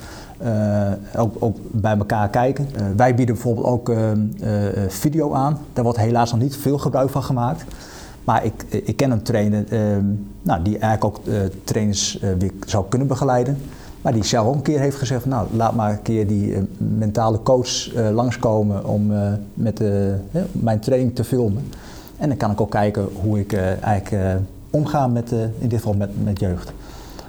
Uh, 0.43 0.91
ook, 1.17 1.35
ook, 1.39 1.57
bij 1.71 1.97
elkaar 1.97 2.29
kijken. 2.29 2.67
Uh, 2.75 2.81
wij 2.95 3.15
bieden 3.15 3.35
bijvoorbeeld 3.35 3.67
ook 3.67 3.89
uh, 3.89 3.97
video 4.87 5.33
aan. 5.33 5.57
Daar 5.73 5.83
wordt 5.83 5.99
helaas 5.99 6.31
nog 6.31 6.41
niet 6.41 6.57
veel 6.57 6.77
gebruik 6.77 7.09
van 7.09 7.23
gemaakt. 7.23 7.63
Maar 8.23 8.45
ik, 8.45 8.63
ik 8.69 8.97
ken 8.97 9.11
een 9.11 9.21
trainer 9.21 9.65
nou, 10.41 10.61
die 10.61 10.77
eigenlijk 10.77 11.05
ook 11.05 11.19
trainers 11.63 12.19
weer 12.37 12.51
zou 12.65 12.85
kunnen 12.89 13.07
begeleiden. 13.07 13.57
Maar 14.01 14.13
die 14.13 14.23
zelf 14.23 14.47
ook 14.47 14.55
een 14.55 14.61
keer 14.61 14.79
heeft 14.79 14.97
gezegd: 14.97 15.25
Nou, 15.25 15.47
laat 15.55 15.75
maar 15.75 15.91
een 15.91 16.01
keer 16.01 16.27
die 16.27 16.47
uh, 16.47 16.59
mentale 16.77 17.43
coach 17.43 17.93
uh, 17.95 18.09
langskomen 18.09 18.85
om 18.85 19.11
uh, 19.11 19.27
met 19.53 19.81
mijn 20.51 20.79
training 20.79 21.15
te 21.15 21.23
filmen. 21.23 21.69
En 22.17 22.27
dan 22.27 22.37
kan 22.37 22.51
ik 22.51 22.61
ook 22.61 22.71
kijken 22.71 23.07
hoe 23.21 23.39
ik 23.39 23.53
eigenlijk 23.81 24.41
omga 24.69 25.07
met, 25.07 25.31
in 25.31 25.67
dit 25.67 25.79
geval 25.79 25.93
met, 25.93 26.23
met 26.23 26.39
jeugd. 26.39 26.71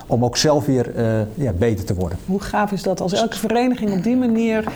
Om 0.07 0.25
ook 0.25 0.37
zelf 0.37 0.67
weer 0.67 0.93
ja, 1.35 1.53
beter 1.53 1.85
te 1.85 1.95
worden. 1.95 2.19
Hoe 2.27 2.41
gaaf 2.41 2.73
is 2.73 2.83
dat 2.83 3.01
als 3.01 3.13
elke 3.13 3.37
vereniging 3.37 3.93
op 3.93 4.03
die 4.03 4.17
manier 4.17 4.73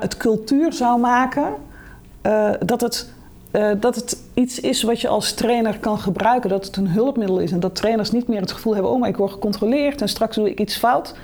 het 0.00 0.16
cultuur 0.16 0.72
zou 0.72 1.00
maken? 1.00 1.44
dat 2.60 2.80
het 2.80 3.08
uh, 3.52 3.70
dat 3.80 3.94
het 3.94 4.16
iets 4.34 4.60
is 4.60 4.82
wat 4.82 5.00
je 5.00 5.08
als 5.08 5.32
trainer 5.32 5.78
kan 5.78 5.98
gebruiken. 5.98 6.50
Dat 6.50 6.66
het 6.66 6.76
een 6.76 6.88
hulpmiddel 6.88 7.38
is. 7.38 7.52
En 7.52 7.60
dat 7.60 7.74
trainers 7.74 8.10
niet 8.10 8.28
meer 8.28 8.40
het 8.40 8.52
gevoel 8.52 8.72
hebben: 8.72 8.92
oh, 8.92 9.00
maar 9.00 9.08
ik 9.08 9.16
word 9.16 9.32
gecontroleerd 9.32 10.00
en 10.00 10.08
straks 10.08 10.36
doe 10.36 10.50
ik 10.50 10.60
iets 10.60 10.76
fout. 10.76 11.14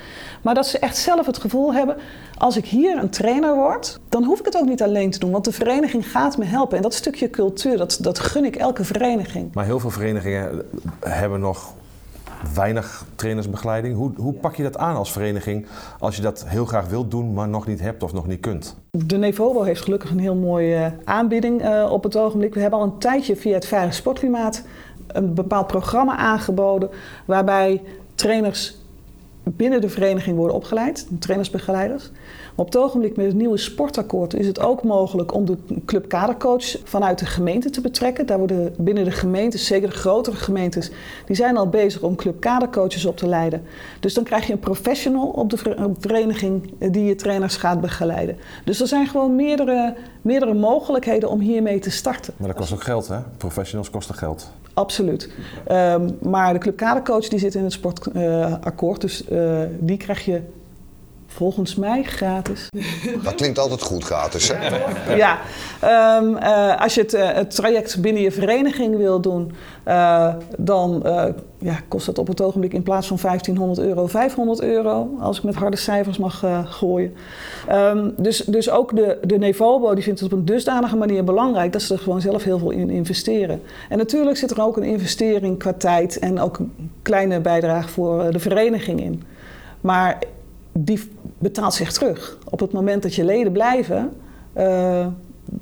Maar 0.43 0.55
dat 0.55 0.67
ze 0.67 0.79
echt 0.79 0.97
zelf 0.97 1.27
het 1.27 1.39
gevoel 1.39 1.75
hebben: 1.75 1.97
als 2.39 2.57
ik 2.57 2.67
hier 2.67 2.99
een 2.99 3.11
trainer 3.11 3.55
word, 3.55 3.99
dan 4.09 4.25
hoef 4.25 4.39
ik 4.39 4.45
het 4.45 4.57
ook 4.57 4.69
niet 4.69 4.83
alleen 4.83 5.11
te 5.11 5.19
doen. 5.19 5.31
Want 5.31 5.45
de 5.45 5.53
vereniging 5.53 6.11
gaat 6.11 6.39
me 6.39 6.45
helpen. 6.45 6.77
En 6.77 6.83
dat 6.83 6.95
stukje 6.95 7.31
cultuur, 7.31 7.77
dat, 7.77 7.99
dat 8.01 8.19
gun 8.19 8.45
ik 8.45 8.57
elke 8.57 8.85
vereniging. 8.85 9.55
Maar 9.55 9.65
heel 9.65 9.81
veel 9.81 9.91
verenigingen 9.91 10.63
hebben 11.01 11.41
nog 11.41 11.75
weinig 12.55 13.05
trainersbegeleiding. 13.15 13.97
Hoe, 13.97 14.13
hoe 14.17 14.33
pak 14.33 14.55
je 14.55 14.63
dat 14.63 14.79
aan 14.79 14.97
als 14.97 15.13
vereniging 15.13 15.67
als 15.99 16.17
je 16.17 16.23
dat 16.23 16.45
heel 16.47 16.65
graag 16.65 16.89
wilt 16.89 17.11
doen, 17.11 17.33
maar 17.33 17.49
nog 17.49 17.67
niet 17.67 17.81
hebt 17.81 18.03
of 18.03 18.13
nog 18.13 18.27
niet 18.27 18.41
kunt? 18.41 18.77
De 18.91 19.17
Nevobo 19.17 19.63
heeft 19.63 19.83
gelukkig 19.83 20.11
een 20.11 20.19
heel 20.19 20.35
mooie 20.35 20.77
uh, 20.77 20.87
aanbieding 21.05 21.65
uh, 21.65 21.89
op 21.91 22.03
het 22.03 22.17
ogenblik. 22.17 22.55
We 22.55 22.61
hebben 22.61 22.79
al 22.79 22.85
een 22.85 22.99
tijdje 22.99 23.37
via 23.37 23.55
het 23.55 23.67
Veilig 23.67 23.95
Sportklimaat 23.95 24.63
een 25.07 25.35
bepaald 25.35 25.67
programma 25.67 26.17
aangeboden 26.17 26.91
waarbij 27.25 27.83
trainers 28.15 28.77
binnen 29.57 29.81
de 29.81 29.89
vereniging 29.89 30.37
worden 30.37 30.57
opgeleid, 30.57 31.07
trainersbegeleiders. 31.19 32.11
Maar 32.11 32.67
op 32.67 32.73
het 32.73 32.77
ogenblik 32.77 33.17
met 33.17 33.27
het 33.27 33.35
nieuwe 33.35 33.57
sportakkoord 33.57 34.35
is 34.35 34.47
het 34.47 34.61
ook 34.61 34.83
mogelijk 34.83 35.35
om 35.35 35.45
de 35.45 35.57
clubkadercoach 35.85 36.77
vanuit 36.85 37.19
de 37.19 37.27
gemeente 37.27 37.71
te 37.71 37.81
betrekken. 37.81 38.27
Daar 38.27 38.39
worden 38.39 38.75
binnen 38.79 39.05
de 39.05 39.11
gemeentes, 39.11 39.67
zeker 39.67 39.89
de 39.89 39.97
grotere 39.97 40.37
gemeentes, 40.37 40.91
die 41.27 41.37
zijn 41.37 41.57
al 41.57 41.69
bezig 41.69 42.03
om 42.03 42.17
clubkadercoaches 42.17 43.05
op 43.05 43.17
te 43.17 43.27
leiden. 43.27 43.63
Dus 44.01 44.15
dan 44.15 44.25
krijg 44.25 44.47
je 44.47 44.53
een 44.53 44.59
professional 44.59 45.27
op 45.27 45.51
de 45.51 45.57
vereniging 45.99 46.73
die 46.79 47.05
je 47.05 47.15
trainers 47.15 47.57
gaat 47.57 47.81
begeleiden. 47.81 48.37
Dus 48.65 48.81
er 48.81 48.89
zijn 48.89 49.07
gewoon 49.07 49.37
meerdere, 49.37 49.95
meerdere 50.23 50.55
mogelijkheden 50.55 51.31
om 51.31 51.41
hiermee 51.41 51.79
te 51.79 51.91
starten. 51.91 52.35
Maar 52.37 52.49
dat 52.49 52.57
kost 52.57 52.73
ook 52.73 52.83
geld, 52.83 53.09
hè? 53.09 53.19
Professionals 53.37 53.91
kosten 53.91 54.15
geld. 54.15 54.51
Absoluut. 54.79 55.31
Um, 55.71 56.19
maar 56.23 56.53
de 56.53 56.59
clubkadercoach 56.59 57.29
die 57.29 57.39
zit 57.39 57.55
in 57.55 57.63
het 57.63 57.73
sportakkoord, 57.73 59.01
dus 59.01 59.29
uh, 59.31 59.61
die 59.79 59.97
krijg 59.97 60.25
je 60.25 60.41
volgens 61.39 61.75
mij 61.75 62.03
gratis. 62.03 62.69
Dat 63.25 63.35
klinkt 63.35 63.59
altijd 63.59 63.83
goed 63.83 64.05
gratis, 64.05 64.53
hè? 64.53 64.57
Ja, 65.17 65.39
um, 66.19 66.37
uh, 66.37 66.83
als 66.83 66.95
je 66.95 67.01
het, 67.01 67.15
uh, 67.15 67.33
het, 67.33 67.55
traject 67.55 68.01
binnen 68.01 68.23
je 68.23 68.33
vereniging 68.33 68.97
wil 68.97 69.21
doen, 69.21 69.53
uh, 69.89 70.35
dan 70.59 71.03
ja, 71.59 71.81
kost 71.89 72.07
het 72.07 72.19
op 72.19 72.27
het 72.27 72.41
ogenblik 72.41 72.73
in 72.73 72.83
plaats 72.83 73.07
van 73.07 73.19
1500 73.23 73.89
euro 73.89 74.07
500 74.07 74.63
euro, 74.63 75.09
als 75.21 75.39
ik 75.39 75.43
met 75.43 75.55
harde 75.55 75.77
cijfers 75.77 76.19
mag 76.19 76.45
gooien. 76.65 77.15
Um, 77.73 78.15
dus, 78.17 78.39
dus 78.39 78.71
ook 78.71 78.97
de, 78.97 79.19
de 79.23 79.39
Nevobo 79.39 79.95
die 79.95 80.05
vindt 80.05 80.21
het 80.21 80.33
op 80.33 80.39
een 80.39 80.45
dusdanige 80.45 80.97
manier 80.97 81.25
belangrijk 81.25 81.73
dat 81.73 81.83
ze 81.83 81.95
er 81.95 82.01
gewoon 82.01 82.21
zelf 82.21 82.45
heel 82.45 82.59
veel 82.59 82.71
in 82.71 82.91
investeren. 82.91 83.63
En 83.89 83.99
natuurlijk 83.99 84.37
zit 84.37 84.51
er 84.51 84.63
ook 84.63 84.77
een 84.77 84.83
investering 84.83 85.59
qua 85.59 85.73
tijd 85.73 86.19
en 86.19 86.41
ook 86.41 86.59
een 86.59 86.91
kleine 87.03 87.41
bijdrage 87.41 87.89
voor 87.89 88.31
de 88.33 88.39
vereniging 88.39 89.01
in. 89.01 89.23
Maar 89.81 90.19
die 90.85 91.11
betaalt 91.39 91.75
zich 91.75 91.93
terug. 91.93 92.39
Op 92.45 92.61
het 92.61 92.73
moment 92.73 93.03
dat 93.03 93.15
je 93.15 93.25
leden 93.25 93.53
blijven, 93.53 94.13
uh, 94.57 95.07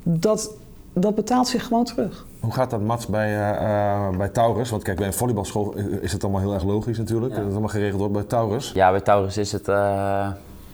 dat, 0.02 0.54
dat 0.92 1.14
betaalt 1.14 1.48
zich 1.48 1.66
gewoon 1.66 1.84
terug. 1.84 2.26
Hoe 2.40 2.52
gaat 2.52 2.70
dat, 2.70 2.80
Mats, 2.80 3.06
bij, 3.06 3.36
uh, 3.60 4.16
bij 4.16 4.28
Taurus? 4.28 4.70
Want 4.70 4.82
kijk, 4.82 4.96
bij 4.96 5.06
een 5.06 5.12
volleybalschool 5.12 5.74
is 6.00 6.12
het 6.12 6.22
allemaal 6.22 6.40
heel 6.40 6.54
erg 6.54 6.64
logisch 6.64 6.98
natuurlijk. 6.98 7.32
Ja. 7.32 7.38
Dat 7.38 7.46
is 7.46 7.52
allemaal 7.52 7.70
geregeld 7.70 7.98
wordt 7.98 8.12
bij 8.12 8.22
Taurus. 8.22 8.72
Ja, 8.74 8.90
bij 8.90 9.00
Taurus 9.00 9.36
is 9.36 9.52
het 9.52 9.68
uh, 9.68 10.28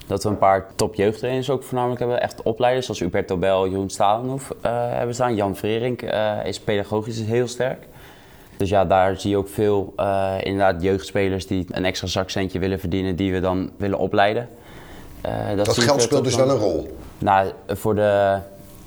dat 0.06 0.22
we 0.22 0.28
een 0.28 0.38
paar 0.38 0.66
topjeugdtrainers 0.74 1.50
ook 1.50 1.62
voornamelijk 1.62 2.00
hebben. 2.00 2.20
Echt 2.20 2.42
opleiders, 2.42 2.86
zoals 2.86 3.00
Huberto 3.00 3.36
Bel, 3.36 3.68
Jeroen 3.68 3.90
Stalenhoef 3.90 4.52
hebben 4.62 5.14
staan. 5.14 5.34
Jan 5.34 5.56
Verering 5.56 6.12
is 6.44 6.60
pedagogisch 6.60 7.20
heel 7.20 7.48
sterk. 7.48 7.88
Dus 8.56 8.68
ja, 8.68 8.84
daar 8.84 9.20
zie 9.20 9.30
je 9.30 9.36
ook 9.36 9.48
veel 9.48 9.92
uh, 9.96 10.34
inderdaad 10.40 10.82
jeugdspelers 10.82 11.46
die 11.46 11.66
een 11.70 11.84
extra 11.84 12.06
zakcentje 12.06 12.58
willen 12.58 12.80
verdienen, 12.80 13.16
die 13.16 13.32
we 13.32 13.40
dan 13.40 13.70
willen 13.76 13.98
opleiden. 13.98 14.48
Uh, 15.26 15.56
dat, 15.56 15.66
dat 15.66 15.78
geld 15.78 16.02
speelt 16.02 16.24
dus 16.24 16.36
wel 16.36 16.50
een 16.50 16.56
rol? 16.56 16.96
Nou, 17.18 17.50
voor 17.66 17.94
de, 17.94 18.38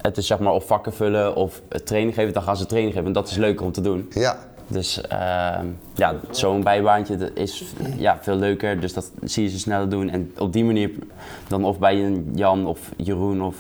het 0.02 0.18
is 0.18 0.28
zeg 0.28 0.40
maar 0.40 0.54
of 0.54 0.66
vakken 0.66 0.94
vullen 0.94 1.36
of 1.36 1.62
training 1.84 2.14
geven, 2.14 2.34
dan 2.34 2.44
gaan 2.44 2.58
ze 2.58 2.66
training 2.66 2.94
geven. 2.94 3.08
En 3.08 3.14
dat 3.14 3.30
is 3.30 3.38
leuker 3.38 3.66
om 3.66 3.72
te 3.72 3.82
doen. 3.82 4.08
Ja. 4.10 4.38
Dus 4.68 5.02
uh, 5.12 5.60
ja, 5.96 6.16
zo'n 6.32 6.64
bijbaantje 6.64 7.32
is 7.34 7.64
ja, 7.98 8.18
veel 8.22 8.36
leuker. 8.36 8.80
Dus 8.80 8.94
dat 8.94 9.12
zie 9.24 9.44
je 9.44 9.50
ze 9.50 9.60
sneller 9.60 9.90
doen. 9.90 10.10
En 10.10 10.34
op 10.38 10.54
die 10.54 10.66
manier 10.66 10.92
dan 11.48 11.66
of 11.66 11.80
bij 11.80 12.06
een 12.06 12.32
Jan 12.36 12.68
of 12.68 12.80
Jeroen 12.98 13.42
of 13.42 13.56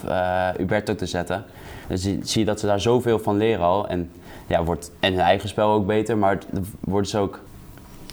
Huberto 0.58 0.96
te 0.96 1.06
zetten. 1.06 1.46
Dan 1.88 1.98
zie, 1.98 2.20
zie, 2.24 2.40
je 2.40 2.46
dat 2.46 2.60
ze 2.60 2.66
daar 2.66 2.80
zoveel 2.80 3.20
van 3.20 3.38
leren 3.38 3.66
al. 3.66 3.88
En 3.88 4.12
ja, 4.48 4.64
wordt 4.64 4.92
en 5.00 5.14
hun 5.14 5.22
eigen 5.22 5.50
spel 5.50 5.72
ook 5.72 5.86
beter, 5.86 6.18
maar 6.18 6.38
worden 6.80 7.10
ze 7.10 7.18
ook 7.18 7.40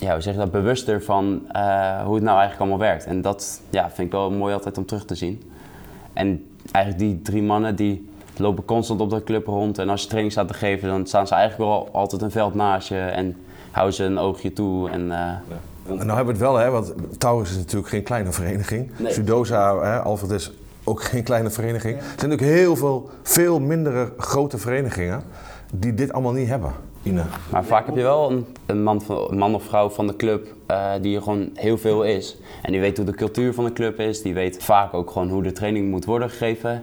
ja, 0.03 0.13
hoe 0.13 0.21
zeg 0.21 0.33
je 0.33 0.39
dat, 0.39 0.51
bewuster 0.51 1.03
van 1.03 1.43
uh, 1.53 2.03
hoe 2.05 2.15
het 2.15 2.25
nou 2.25 2.39
eigenlijk 2.39 2.59
allemaal 2.59 2.79
werkt. 2.79 3.05
En 3.05 3.23
dat 3.23 3.61
ja, 3.71 3.91
vind 3.91 4.07
ik 4.07 4.13
wel 4.13 4.31
mooi 4.31 4.55
altijd 4.55 4.79
om 4.79 4.87
terug 4.87 5.05
te 5.05 5.15
zien. 5.15 5.43
En 6.13 6.47
eigenlijk 6.71 7.05
die 7.05 7.23
drie 7.23 7.43
mannen 7.43 7.77
die 7.77 8.11
lopen 8.37 8.65
constant 8.65 9.01
op 9.01 9.11
de 9.11 9.25
club 9.25 9.47
rond. 9.47 9.79
En 9.79 9.89
als 9.89 10.03
je 10.03 10.07
training 10.09 10.33
staat 10.33 10.49
te 10.49 10.55
geven, 10.55 10.89
dan 10.89 11.07
staan 11.07 11.27
ze 11.27 11.35
eigenlijk 11.35 11.71
wel 11.71 11.89
altijd 11.93 12.23
een 12.23 12.31
veld 12.31 12.55
naast 12.55 12.89
je 12.89 12.99
en 12.99 13.37
houden 13.71 13.95
ze 13.95 14.05
een 14.05 14.19
oogje 14.19 14.53
toe. 14.53 14.91
En, 14.91 15.03
uh, 15.03 15.09
ja. 15.09 15.41
En 15.87 15.95
nou 15.97 16.07
hebben 16.07 16.25
we 16.25 16.31
het 16.31 16.41
wel, 16.41 16.57
hè, 16.57 16.71
want 16.71 16.95
Taurus 17.19 17.51
is 17.51 17.57
natuurlijk 17.57 17.89
geen 17.89 18.03
kleine 18.03 18.33
vereniging. 18.33 18.91
Nee. 18.99 19.13
Sudosa, 19.13 19.79
hè, 19.81 19.99
Alfred 20.01 20.31
is 20.31 20.53
ook 20.85 21.03
geen 21.13 21.23
kleine 21.23 21.51
vereniging. 21.51 21.97
Er 21.97 22.03
zijn 22.17 22.31
natuurlijk 22.31 22.59
heel 22.59 22.77
veel, 22.77 23.11
veel 23.23 23.61
mindere 23.61 24.13
grote 24.17 24.59
verenigingen 24.59 25.23
die 25.75 25.95
dit 25.95 26.13
allemaal 26.13 26.33
niet 26.33 26.49
hebben. 26.49 26.73
Ine. 27.03 27.23
Maar 27.51 27.65
vaak 27.65 27.87
heb 27.87 27.97
je 27.97 28.03
wel 28.03 28.31
een, 28.31 28.47
een, 28.67 28.83
man, 28.83 29.03
van, 29.03 29.27
een 29.31 29.39
man, 29.39 29.55
of 29.55 29.63
vrouw 29.63 29.89
van 29.89 30.07
de 30.07 30.17
club 30.17 30.55
uh, 30.71 30.91
die 31.01 31.17
er 31.17 31.23
gewoon 31.23 31.51
heel 31.55 31.79
veel 31.79 32.03
is. 32.03 32.37
En 32.63 32.73
die 32.73 32.81
weet 32.81 32.97
hoe 32.97 33.07
de 33.07 33.15
cultuur 33.15 33.55
van 33.55 33.65
de 33.65 33.73
club 33.73 34.01
is. 34.01 34.23
Die 34.23 34.35
weet 34.35 34.63
vaak 34.63 34.95
ook 34.95 35.11
gewoon 35.11 35.29
hoe 35.29 35.43
de 35.43 35.53
training 35.53 35.91
moet 35.91 36.05
worden 36.05 36.31
gegeven. 36.31 36.83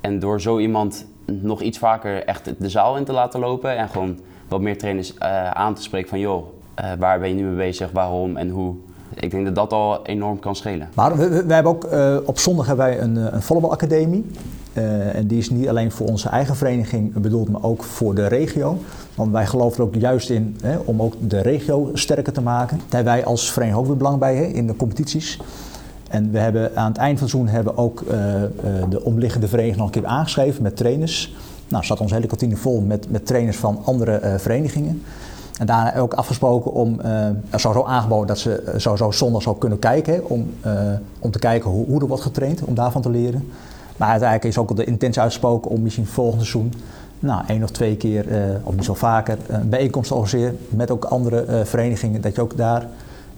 En 0.00 0.18
door 0.18 0.40
zo 0.40 0.58
iemand 0.58 1.06
nog 1.24 1.62
iets 1.62 1.78
vaker 1.78 2.24
echt 2.24 2.52
de 2.58 2.68
zaal 2.68 2.96
in 2.96 3.04
te 3.04 3.12
laten 3.12 3.40
lopen 3.40 3.76
en 3.76 3.88
gewoon 3.88 4.18
wat 4.48 4.60
meer 4.60 4.78
trainers 4.78 5.14
uh, 5.14 5.50
aan 5.50 5.74
te 5.74 5.82
spreken 5.82 6.08
van 6.08 6.18
joh, 6.18 6.46
uh, 6.80 6.92
waar 6.98 7.18
ben 7.18 7.28
je 7.28 7.34
nu 7.34 7.42
mee 7.42 7.56
bezig, 7.56 7.90
waarom 7.90 8.36
en 8.36 8.48
hoe. 8.48 8.74
Ik 9.14 9.30
denk 9.30 9.44
dat 9.44 9.54
dat 9.54 9.72
al 9.72 10.06
enorm 10.06 10.38
kan 10.38 10.56
schelen. 10.56 10.88
Maar 10.94 11.16
we, 11.16 11.46
we 11.46 11.54
hebben 11.54 11.72
ook 11.72 11.88
op 12.28 12.38
zondag 12.38 12.66
hebben 12.66 12.86
wij 12.86 13.00
een, 13.00 13.34
een 13.34 13.42
volleybalacademie. 13.42 14.24
Uh, 14.78 15.14
en 15.14 15.26
die 15.26 15.38
is 15.38 15.50
niet 15.50 15.68
alleen 15.68 15.90
voor 15.90 16.06
onze 16.06 16.28
eigen 16.28 16.56
vereniging 16.56 17.12
bedoeld, 17.12 17.48
maar 17.48 17.62
ook 17.62 17.84
voor 17.84 18.14
de 18.14 18.26
regio. 18.26 18.78
Want 19.14 19.32
wij 19.32 19.46
geloven 19.46 19.78
er 19.78 19.84
ook 19.84 19.94
juist 19.94 20.30
in 20.30 20.56
hè, 20.62 20.76
om 20.84 21.02
ook 21.02 21.14
de 21.20 21.40
regio 21.40 21.90
sterker 21.94 22.32
te 22.32 22.40
maken. 22.40 22.80
Daar 22.88 23.04
wij 23.04 23.24
als 23.24 23.52
vereniging 23.52 23.82
ook 23.82 23.88
weer 23.88 23.96
belang 23.96 24.18
bij 24.18 24.36
hè, 24.36 24.44
in 24.44 24.66
de 24.66 24.76
competities. 24.76 25.40
En 26.08 26.30
we 26.30 26.38
hebben 26.38 26.76
aan 26.76 26.88
het 26.88 26.96
eind 26.96 27.18
van 27.18 27.28
het 27.28 27.36
seizoen 27.36 27.54
hebben 27.54 27.76
ook 27.76 28.04
uh, 28.10 28.16
uh, 28.16 28.46
de 28.90 29.04
omliggende 29.04 29.48
vereniging 29.48 29.78
nog 29.78 29.86
een 29.86 30.00
keer 30.00 30.10
aangeschreven 30.10 30.62
met 30.62 30.76
trainers. 30.76 31.34
Nou, 31.68 31.84
zat 31.84 32.00
onze 32.00 32.14
hele 32.14 32.26
kantine 32.26 32.56
vol 32.56 32.80
met, 32.80 33.10
met 33.10 33.26
trainers 33.26 33.56
van 33.56 33.78
andere 33.84 34.34
verenigingen. 34.38 35.02
En 35.58 35.66
daarna 35.66 35.96
ook 35.96 36.14
afgesproken 36.14 36.72
om, 36.72 37.00
er 37.50 37.60
zou 37.60 37.74
zo 37.74 37.84
aangeboden 37.84 38.26
dat 38.26 38.38
ze 38.38 38.72
sowieso 38.76 39.10
zondag 39.10 39.42
zou 39.42 39.58
kunnen 39.58 39.78
kijken. 39.78 40.14
Hè, 40.14 40.20
om, 40.20 40.50
om 41.18 41.30
te 41.30 41.38
kijken 41.38 41.70
hoe, 41.70 41.86
hoe 41.86 42.00
er 42.00 42.06
wordt 42.06 42.22
getraind, 42.22 42.64
om 42.64 42.74
daarvan 42.74 43.02
te 43.02 43.10
leren. 43.10 43.48
Maar 43.98 44.08
uiteindelijk 44.08 44.48
is 44.48 44.58
ook 44.58 44.76
de 44.76 44.84
intentie 44.84 45.20
uitgesproken 45.20 45.70
om 45.70 45.82
misschien 45.82 46.06
volgend 46.06 46.42
seizoen 46.42 46.72
nou, 47.18 47.42
één 47.46 47.62
of 47.62 47.70
twee 47.70 47.96
keer, 47.96 48.28
uh, 48.28 48.38
of 48.62 48.74
niet 48.74 48.84
zo 48.84 48.94
vaker, 48.94 49.38
een 49.46 49.68
bijeenkomst 49.68 50.08
te 50.08 50.14
organiseren 50.14 50.58
met 50.68 50.90
ook 50.90 51.04
andere 51.04 51.44
uh, 51.48 51.64
verenigingen. 51.64 52.20
Dat 52.20 52.34
je 52.34 52.40
ook 52.40 52.56
daar 52.56 52.86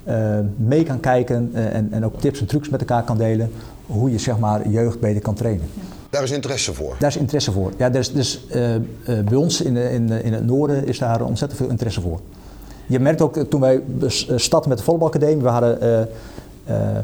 uh, 0.09 0.14
mee 0.57 0.83
kan 0.83 1.01
kijken 1.01 1.51
en, 1.55 1.88
en 1.90 2.05
ook 2.05 2.20
tips 2.20 2.40
en 2.40 2.46
trucs 2.46 2.68
met 2.68 2.81
elkaar 2.81 3.03
kan 3.03 3.16
delen. 3.16 3.51
Hoe 3.87 4.11
je 4.11 4.18
zeg 4.18 4.38
maar 4.38 4.68
jeugd 4.68 5.01
beter 5.01 5.23
kan 5.23 5.35
trainen. 5.35 5.66
Daar 6.11 6.23
is 6.23 6.31
interesse 6.31 6.75
voor? 6.75 6.96
Daar 6.99 7.09
is 7.09 7.16
interesse 7.16 7.53
voor. 7.53 7.73
Ja, 7.77 7.90
dus, 7.90 8.12
dus 8.12 8.46
bij 9.05 9.35
ons 9.35 9.61
in, 9.61 9.75
de, 9.75 9.92
in, 9.92 10.07
de, 10.07 10.23
in 10.23 10.33
het 10.33 10.46
noorden 10.46 10.87
is 10.87 10.99
daar 10.99 11.23
ontzettend 11.23 11.61
veel 11.61 11.70
interesse 11.70 12.01
voor. 12.01 12.20
Je 12.87 13.01
merkt 13.01 13.20
ook 13.20 13.37
toen 13.37 13.61
wij 13.61 13.83
startten 14.37 14.68
met 14.68 14.79
de 14.79 14.85
volleybalacademie, 14.85 15.42
we 15.42 15.49
hadden 15.49 16.09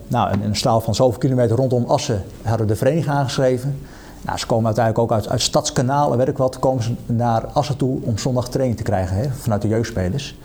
nou, 0.08 0.32
een, 0.32 0.42
een, 0.42 0.56
straal 0.56 0.80
van 0.80 0.94
zoveel 0.94 1.18
kilometer 1.18 1.56
rondom 1.56 1.84
Assen 1.84 2.22
hadden 2.42 2.66
de 2.66 2.76
vereniging 2.76 3.14
aangeschreven. 3.14 3.78
Nou, 4.22 4.38
ze 4.38 4.46
komen 4.46 4.66
uiteindelijk 4.66 5.04
ook 5.04 5.18
uit, 5.18 5.28
uit 5.28 5.40
Stadskanalen, 5.40 6.18
weet 6.18 6.28
ik 6.28 6.36
wat, 6.36 6.58
komen 6.58 6.82
ze 6.82 6.94
naar 7.06 7.46
Assen 7.46 7.76
toe 7.76 7.98
om 8.02 8.18
zondag 8.18 8.48
training 8.48 8.76
te 8.76 8.84
krijgen 8.84 9.16
hè, 9.16 9.28
vanuit 9.30 9.62
de 9.62 9.68
jeugdspelers. 9.68 10.38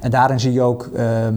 En 0.00 0.10
daarin 0.10 0.40
zie 0.40 0.52
je 0.52 0.62
ook, 0.62 0.90
uh, 0.94 1.26
uh, 1.26 1.30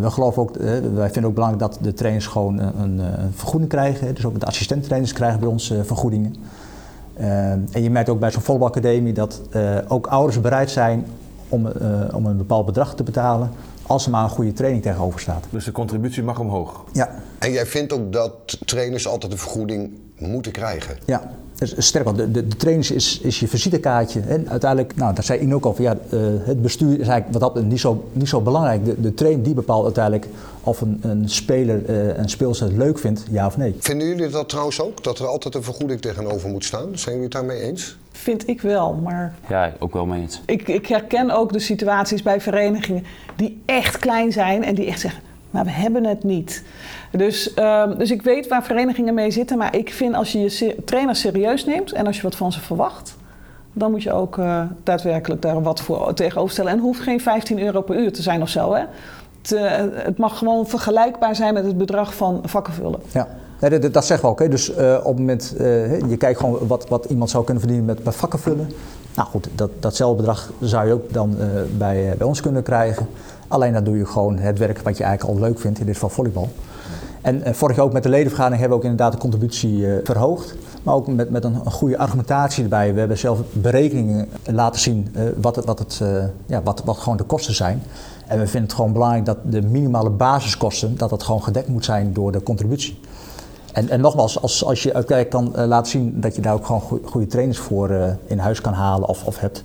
we 0.00 0.10
geloven 0.10 0.42
ook, 0.42 0.56
wij 0.94 1.10
vinden 1.10 1.24
ook 1.24 1.34
belangrijk 1.34 1.72
dat 1.72 1.78
de 1.82 1.92
trainers 1.92 2.26
gewoon 2.26 2.58
een, 2.58 3.00
vergoeding 3.34 3.70
krijgen. 3.70 4.14
Dus 4.14 4.24
ook 4.24 4.40
de 4.40 4.46
assistenttrainers 4.46 5.12
krijgen 5.12 5.40
bij 5.40 5.48
ons 5.48 5.74
vergoedingen. 5.82 6.34
en 7.72 7.82
je 7.82 7.90
merkt 7.90 8.08
ook 8.08 8.20
bij 8.20 8.30
zo'n 8.30 8.42
volleybalacademie 8.42 9.12
dat 9.12 9.40
ook 9.88 10.06
ouders 10.06 10.40
bereid 10.40 10.70
zijn 10.70 11.06
om, 11.48 11.68
om 12.14 12.26
een 12.26 12.36
bepaald 12.36 12.66
bedrag 12.66 12.94
te 12.94 13.02
betalen 13.02 13.50
als 13.90 14.04
er 14.04 14.10
maar 14.10 14.24
een 14.24 14.30
goede 14.30 14.52
training 14.52 14.82
tegenover 14.82 15.20
staat. 15.20 15.44
Dus 15.50 15.64
de 15.64 15.72
contributie 15.72 16.22
mag 16.22 16.38
omhoog? 16.38 16.84
Ja. 16.92 17.14
En 17.38 17.52
jij 17.52 17.66
vindt 17.66 17.92
ook 17.92 18.12
dat 18.12 18.32
trainers 18.64 19.06
altijd 19.06 19.32
een 19.32 19.38
vergoeding 19.38 19.90
moeten 20.18 20.52
krijgen? 20.52 20.98
Ja. 21.06 21.30
Dus 21.54 21.74
sterker, 21.78 22.16
de, 22.16 22.30
de, 22.30 22.48
de 22.48 22.56
trainers 22.56 22.90
is, 22.90 23.20
is 23.20 23.40
je 23.40 23.48
visitekaartje. 23.48 24.20
En 24.20 24.48
uiteindelijk, 24.48 24.96
nou, 24.96 25.14
dat 25.14 25.24
zei 25.24 25.40
Ino 25.40 25.56
ook 25.56 25.64
al, 25.64 25.74
van, 25.74 25.84
ja, 25.84 25.96
uh, 26.10 26.20
het 26.40 26.62
bestuur 26.62 27.00
is 27.00 27.08
eigenlijk 27.08 27.38
wat 27.38 27.54
dat 27.54 27.64
niet 27.64 27.80
zo, 27.80 28.04
niet 28.12 28.28
zo 28.28 28.40
belangrijk. 28.40 28.84
De, 28.84 29.00
de 29.00 29.14
trainer 29.14 29.42
die 29.42 29.54
bepaalt 29.54 29.84
uiteindelijk 29.84 30.26
of 30.62 30.80
een, 30.80 30.98
een 31.02 31.28
speler 31.28 31.90
uh, 31.90 32.16
een 32.16 32.28
speelster 32.28 32.66
het 32.66 32.76
leuk 32.76 32.98
vindt, 32.98 33.24
ja 33.30 33.46
of 33.46 33.56
nee. 33.56 33.76
Vinden 33.78 34.06
jullie 34.06 34.28
dat 34.28 34.48
trouwens 34.48 34.80
ook? 34.80 35.04
Dat 35.04 35.18
er 35.18 35.26
altijd 35.26 35.54
een 35.54 35.62
vergoeding 35.62 36.00
tegenover 36.00 36.48
moet 36.48 36.64
staan? 36.64 36.98
Zijn 36.98 37.14
jullie 37.14 37.22
het 37.22 37.32
daarmee 37.32 37.60
eens? 37.60 37.98
Vind 38.20 38.48
ik 38.48 38.60
wel, 38.60 38.94
maar... 38.94 39.34
Ja, 39.48 39.72
ook 39.78 39.92
wel 39.92 40.06
mee 40.06 40.20
eens. 40.20 40.42
Ik, 40.46 40.68
ik 40.68 40.86
herken 40.86 41.30
ook 41.30 41.52
de 41.52 41.58
situaties 41.58 42.22
bij 42.22 42.40
verenigingen 42.40 43.04
die 43.36 43.62
echt 43.66 43.98
klein 43.98 44.32
zijn 44.32 44.64
en 44.64 44.74
die 44.74 44.86
echt 44.86 45.00
zeggen... 45.00 45.22
maar 45.50 45.64
we 45.64 45.70
hebben 45.70 46.04
het 46.04 46.24
niet. 46.24 46.64
Dus, 47.10 47.52
um, 47.58 47.98
dus 47.98 48.10
ik 48.10 48.22
weet 48.22 48.48
waar 48.48 48.64
verenigingen 48.64 49.14
mee 49.14 49.30
zitten, 49.30 49.58
maar 49.58 49.76
ik 49.76 49.92
vind 49.92 50.14
als 50.14 50.32
je 50.32 50.38
je 50.40 50.76
trainers 50.84 51.20
serieus 51.20 51.64
neemt 51.64 51.92
en 51.92 52.06
als 52.06 52.16
je 52.16 52.22
wat 52.22 52.36
van 52.36 52.52
ze 52.52 52.60
verwacht, 52.60 53.16
dan 53.72 53.90
moet 53.90 54.02
je 54.02 54.12
ook 54.12 54.36
uh, 54.36 54.62
daadwerkelijk 54.82 55.42
daar 55.42 55.62
wat 55.62 55.80
voor 55.80 56.14
tegenover 56.14 56.52
stellen. 56.52 56.70
En 56.70 56.76
het 56.76 56.86
hoeft 56.86 57.00
geen 57.00 57.20
15 57.20 57.60
euro 57.60 57.80
per 57.80 57.96
uur 57.96 58.12
te 58.12 58.22
zijn 58.22 58.42
of 58.42 58.48
zo. 58.48 58.74
Hè? 58.74 58.84
te- 59.40 59.90
het 59.94 60.18
mag 60.18 60.38
gewoon 60.38 60.66
vergelijkbaar 60.66 61.36
zijn 61.36 61.54
met 61.54 61.64
het 61.64 61.78
bedrag 61.78 62.14
van 62.14 62.40
vakkenvullen. 62.44 63.00
Ja, 63.12 63.28
dat, 63.68 63.92
dat 63.92 64.04
zeggen 64.04 64.28
we 64.28 64.44
ook. 64.44 64.50
Dus 64.50 64.74
eh, 64.74 64.96
op 64.98 65.04
het 65.04 65.18
moment, 65.18 65.54
eh, 65.56 66.00
je 66.00 66.16
kijkt 66.16 66.40
gewoon 66.40 66.66
wat, 66.66 66.88
wat 66.88 67.04
iemand 67.04 67.30
zou 67.30 67.44
kunnen 67.44 67.62
verdienen 67.62 67.88
met, 67.88 68.04
met 68.04 68.16
vakken 68.16 68.38
vullen. 68.38 68.70
Nou 69.14 69.28
goed, 69.28 69.48
dat, 69.54 69.70
datzelfde 69.80 70.16
bedrag 70.16 70.50
zou 70.60 70.86
je 70.86 70.92
ook 70.92 71.12
dan 71.12 71.40
eh, 71.40 71.46
bij, 71.78 72.14
bij 72.18 72.26
ons 72.26 72.40
kunnen 72.40 72.62
krijgen. 72.62 73.06
Alleen 73.48 73.72
dan 73.72 73.84
doe 73.84 73.96
je 73.96 74.06
gewoon 74.06 74.38
het 74.38 74.58
werk 74.58 74.78
wat 74.78 74.96
je 74.96 75.04
eigenlijk 75.04 75.38
al 75.38 75.46
leuk 75.46 75.58
vindt, 75.58 75.78
in 75.78 75.86
dit 75.86 75.94
geval 75.94 76.08
volleybal. 76.08 76.48
En 77.20 77.54
vorig 77.54 77.76
jaar 77.76 77.84
ook 77.84 77.92
met 77.92 78.02
de 78.02 78.08
ledenvergadering 78.08 78.60
hebben 78.60 78.78
we 78.78 78.84
ook 78.84 78.90
inderdaad 78.90 79.12
de 79.12 79.18
contributie 79.28 79.86
verhoogd. 80.04 80.54
Maar 80.82 80.94
ook 80.94 81.06
met, 81.06 81.30
met 81.30 81.44
een, 81.44 81.56
goede 81.70 81.98
argumentatie 81.98 82.62
erbij. 82.62 82.92
We 82.92 82.98
hebben 82.98 83.18
zelf 83.18 83.40
berekeningen 83.52 84.28
laten 84.44 84.80
zien 84.80 85.14
wat, 85.36 85.56
het, 85.56 85.64
wat, 85.64 85.78
het, 85.78 86.00
ja, 86.46 86.62
wat, 86.62 86.82
wat 86.84 86.98
gewoon 86.98 87.16
de 87.16 87.24
kosten 87.24 87.54
zijn. 87.54 87.82
En 88.26 88.38
we 88.38 88.44
vinden 88.44 88.62
het 88.62 88.72
gewoon 88.72 88.92
belangrijk 88.92 89.24
dat 89.24 89.38
de 89.44 89.62
minimale 89.62 90.10
basiskosten, 90.10 90.96
dat 90.96 91.10
dat 91.10 91.22
gewoon 91.22 91.42
gedekt 91.42 91.68
moet 91.68 91.84
zijn 91.84 92.12
door 92.12 92.32
de 92.32 92.42
contributie. 92.42 92.98
En, 93.72 93.88
en 93.88 94.00
nogmaals, 94.00 94.40
als, 94.42 94.64
als 94.64 94.82
je 94.82 94.94
uiteindelijk 94.94 95.44
dan 95.44 95.56
eh, 95.56 95.68
laat 95.68 95.88
zien 95.88 96.20
dat 96.20 96.36
je 96.36 96.42
daar 96.42 96.54
ook 96.54 96.66
gewoon 96.66 96.80
goe- 96.80 97.00
goede 97.04 97.26
trainers 97.26 97.58
voor 97.58 97.90
eh, 97.90 98.12
in 98.26 98.38
huis 98.38 98.60
kan 98.60 98.72
halen 98.72 99.08
of, 99.08 99.24
of 99.24 99.38
hebt, 99.40 99.64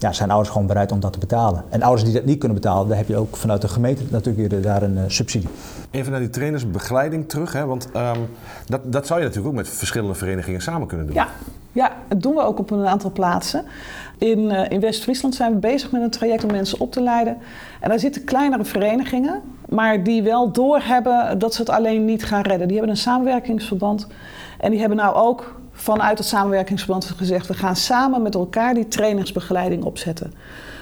ja, 0.00 0.12
zijn 0.12 0.30
ouders 0.30 0.50
gewoon 0.50 0.66
bereid 0.66 0.92
om 0.92 1.00
dat 1.00 1.12
te 1.12 1.18
betalen. 1.18 1.64
En 1.68 1.82
ouders 1.82 2.04
die 2.04 2.14
dat 2.14 2.24
niet 2.24 2.38
kunnen 2.38 2.56
betalen, 2.56 2.88
daar 2.88 2.96
heb 2.96 3.08
je 3.08 3.16
ook 3.16 3.36
vanuit 3.36 3.60
de 3.60 3.68
gemeente 3.68 4.02
natuurlijk 4.08 4.50
weer 4.50 4.62
daar 4.62 4.82
een 4.82 4.98
eh, 4.98 5.04
subsidie. 5.06 5.48
Even 5.90 6.10
naar 6.10 6.20
die 6.20 6.30
trainersbegeleiding 6.30 7.28
terug, 7.28 7.52
hè? 7.52 7.66
want 7.66 7.88
ehm, 7.92 8.18
dat, 8.66 8.92
dat 8.92 9.06
zou 9.06 9.20
je 9.20 9.26
natuurlijk 9.26 9.54
ook 9.54 9.60
met 9.60 9.68
verschillende 9.68 10.14
verenigingen 10.14 10.60
samen 10.60 10.86
kunnen 10.86 11.06
doen. 11.06 11.14
Ja, 11.14 11.28
ja, 11.72 11.92
dat 12.08 12.22
doen 12.22 12.34
we 12.34 12.42
ook 12.42 12.58
op 12.58 12.70
een 12.70 12.86
aantal 12.86 13.12
plaatsen. 13.12 13.64
In, 14.18 14.50
eh, 14.50 14.70
in 14.70 14.80
West-Friesland 14.80 15.34
zijn 15.34 15.52
we 15.52 15.58
bezig 15.58 15.90
met 15.90 16.02
een 16.02 16.10
traject 16.10 16.44
om 16.44 16.50
mensen 16.50 16.80
op 16.80 16.92
te 16.92 17.02
leiden. 17.02 17.36
En 17.80 17.88
daar 17.88 17.98
zitten 17.98 18.24
kleinere 18.24 18.64
verenigingen, 18.64 19.40
maar 19.68 20.02
die 20.02 20.22
wel 20.22 20.52
doorhebben 20.52 21.38
dat 21.38 21.54
ze 21.54 21.60
het 21.60 21.70
alleen 21.70 22.04
niet 22.04 22.24
gaan 22.24 22.42
redden. 22.42 22.68
Die 22.68 22.76
hebben 22.76 22.94
een 22.94 23.02
samenwerkingsverband. 23.02 24.06
En 24.58 24.70
die 24.70 24.80
hebben 24.80 24.98
nou 24.98 25.14
ook 25.14 25.59
vanuit 25.80 26.18
het 26.18 26.26
samenwerkingsverband 26.26 27.04
gezegd: 27.04 27.46
we 27.46 27.54
gaan 27.54 27.76
samen 27.76 28.22
met 28.22 28.34
elkaar 28.34 28.74
die 28.74 28.88
trainersbegeleiding 28.88 29.84
opzetten. 29.84 30.32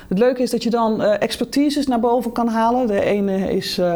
Het 0.08 0.18
leuke 0.18 0.42
is 0.42 0.50
dat 0.50 0.62
je 0.62 0.70
dan 0.70 1.02
eh, 1.02 1.22
expertises 1.22 1.86
naar 1.86 2.00
boven 2.00 2.32
kan 2.32 2.48
halen. 2.48 2.86
De 2.86 3.00
ene 3.00 3.52
is 3.52 3.78
eh, 3.78 3.94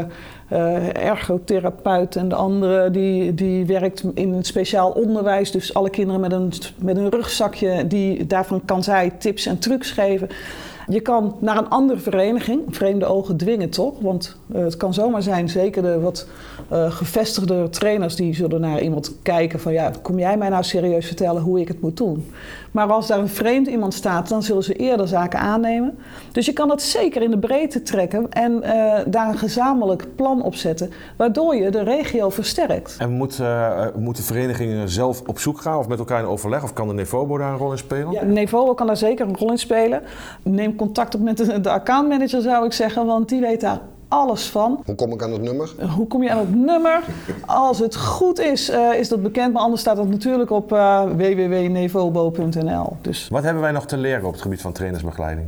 eh, 0.48 0.96
ergotherapeut 0.96 2.16
en 2.16 2.28
de 2.28 2.34
andere 2.34 2.90
die, 2.90 3.34
die 3.34 3.66
werkt 3.66 4.04
in 4.14 4.32
een 4.32 4.44
speciaal 4.44 4.90
onderwijs. 4.90 5.50
Dus 5.50 5.74
alle 5.74 5.90
kinderen 5.90 6.20
met 6.20 6.32
een, 6.32 6.52
met 6.78 6.96
een 6.96 7.10
rugzakje, 7.10 7.86
die, 7.86 8.26
daarvan 8.26 8.64
kan 8.64 8.82
zij 8.82 9.10
tips 9.18 9.46
en 9.46 9.58
trucs 9.58 9.90
geven. 9.90 10.28
Je 10.88 11.00
kan 11.00 11.36
naar 11.38 11.56
een 11.56 11.68
andere 11.68 11.98
vereniging, 11.98 12.60
vreemde 12.70 13.06
ogen 13.06 13.36
dwingen 13.36 13.70
toch? 13.70 13.94
Want 14.00 14.36
eh, 14.52 14.62
het 14.62 14.76
kan 14.76 14.94
zomaar 14.94 15.22
zijn, 15.22 15.48
zeker 15.48 15.82
de 15.82 16.00
wat 16.00 16.26
eh, 16.68 16.90
gevestigde 16.90 17.68
trainers, 17.68 18.16
die 18.16 18.34
zullen 18.34 18.60
naar 18.60 18.82
iemand 18.82 19.14
kijken 19.22 19.60
van 19.60 19.72
ja, 19.72 19.90
kom 20.02 20.18
jij 20.18 20.36
mij 20.36 20.48
nou 20.48 20.64
serieus 20.64 21.06
vertellen 21.06 21.42
hoe 21.42 21.60
ik 21.60 21.68
het 21.68 21.80
moet 21.80 21.96
doen? 21.96 22.24
Maar 22.72 22.92
als 22.92 23.06
daar 23.06 23.18
een 23.18 23.28
vreemd 23.28 23.66
iemand 23.66 23.94
staat, 23.94 24.28
dan 24.28 24.42
zullen 24.42 24.62
ze 24.62 24.74
eerder 24.74 25.08
zaken 25.08 25.38
aannemen. 25.38 25.98
Dus 26.32 26.46
je 26.46 26.52
kan 26.52 26.68
dat 26.68 26.82
zeker 26.82 27.22
in 27.22 27.30
de 27.30 27.38
breedte 27.38 27.82
trekken 27.82 28.30
en 28.30 28.62
eh, 28.62 29.04
daar 29.06 29.28
een 29.28 29.38
gezamenlijk 29.38 30.06
plan 30.16 30.42
op 30.42 30.54
zetten, 30.54 30.90
waardoor 31.16 31.56
je 31.56 31.70
de 31.70 31.82
regio 31.82 32.30
versterkt. 32.30 32.96
En 32.98 33.10
moet, 33.10 33.38
eh, 33.38 33.86
moeten 33.96 34.24
verenigingen 34.24 34.88
zelf 34.88 35.22
op 35.26 35.38
zoek 35.38 35.60
gaan 35.60 35.78
of 35.78 35.88
met 35.88 35.98
elkaar 35.98 36.20
in 36.20 36.26
overleg? 36.26 36.62
Of 36.62 36.72
kan 36.72 36.88
de 36.88 36.94
Nevobo 36.94 37.38
daar 37.38 37.52
een 37.52 37.58
rol 37.58 37.70
in 37.70 37.78
spelen? 37.78 38.12
Ja, 38.12 38.22
Nevovo 38.24 38.74
kan 38.74 38.86
daar 38.86 38.96
zeker 38.96 39.26
een 39.26 39.36
rol 39.36 39.50
in 39.50 39.58
spelen. 39.58 40.02
Neem 40.42 40.71
contact 40.76 41.14
op 41.14 41.20
met 41.20 41.36
de, 41.36 41.60
de 41.60 41.70
accountmanager 41.70 42.42
zou 42.42 42.64
ik 42.66 42.72
zeggen, 42.72 43.06
want 43.06 43.28
die 43.28 43.40
weet 43.40 43.60
daar 43.60 43.80
alles 44.08 44.46
van. 44.46 44.82
Hoe 44.84 44.94
kom 44.94 45.12
ik 45.12 45.22
aan 45.22 45.32
het 45.32 45.42
nummer? 45.42 45.70
Hoe 45.96 46.06
kom 46.06 46.22
je 46.22 46.30
aan 46.30 46.38
het 46.38 46.54
nummer? 46.54 47.02
Als 47.46 47.78
het 47.78 47.96
goed 47.96 48.40
is, 48.40 48.68
eh, 48.68 48.98
is 48.98 49.08
dat 49.08 49.22
bekend, 49.22 49.52
maar 49.52 49.62
anders 49.62 49.80
staat 49.80 49.96
het 49.96 50.08
natuurlijk 50.08 50.50
op 50.50 50.72
eh 50.72 51.02
www.nevobo.nl. 51.16 52.96
Dus 53.00 53.28
Wat 53.28 53.42
hebben 53.42 53.62
wij 53.62 53.72
nog 53.72 53.86
te 53.86 53.96
leren 53.96 54.24
op 54.24 54.32
het 54.32 54.42
gebied 54.42 54.60
van 54.60 54.72
trainersbegeleiding? 54.72 55.46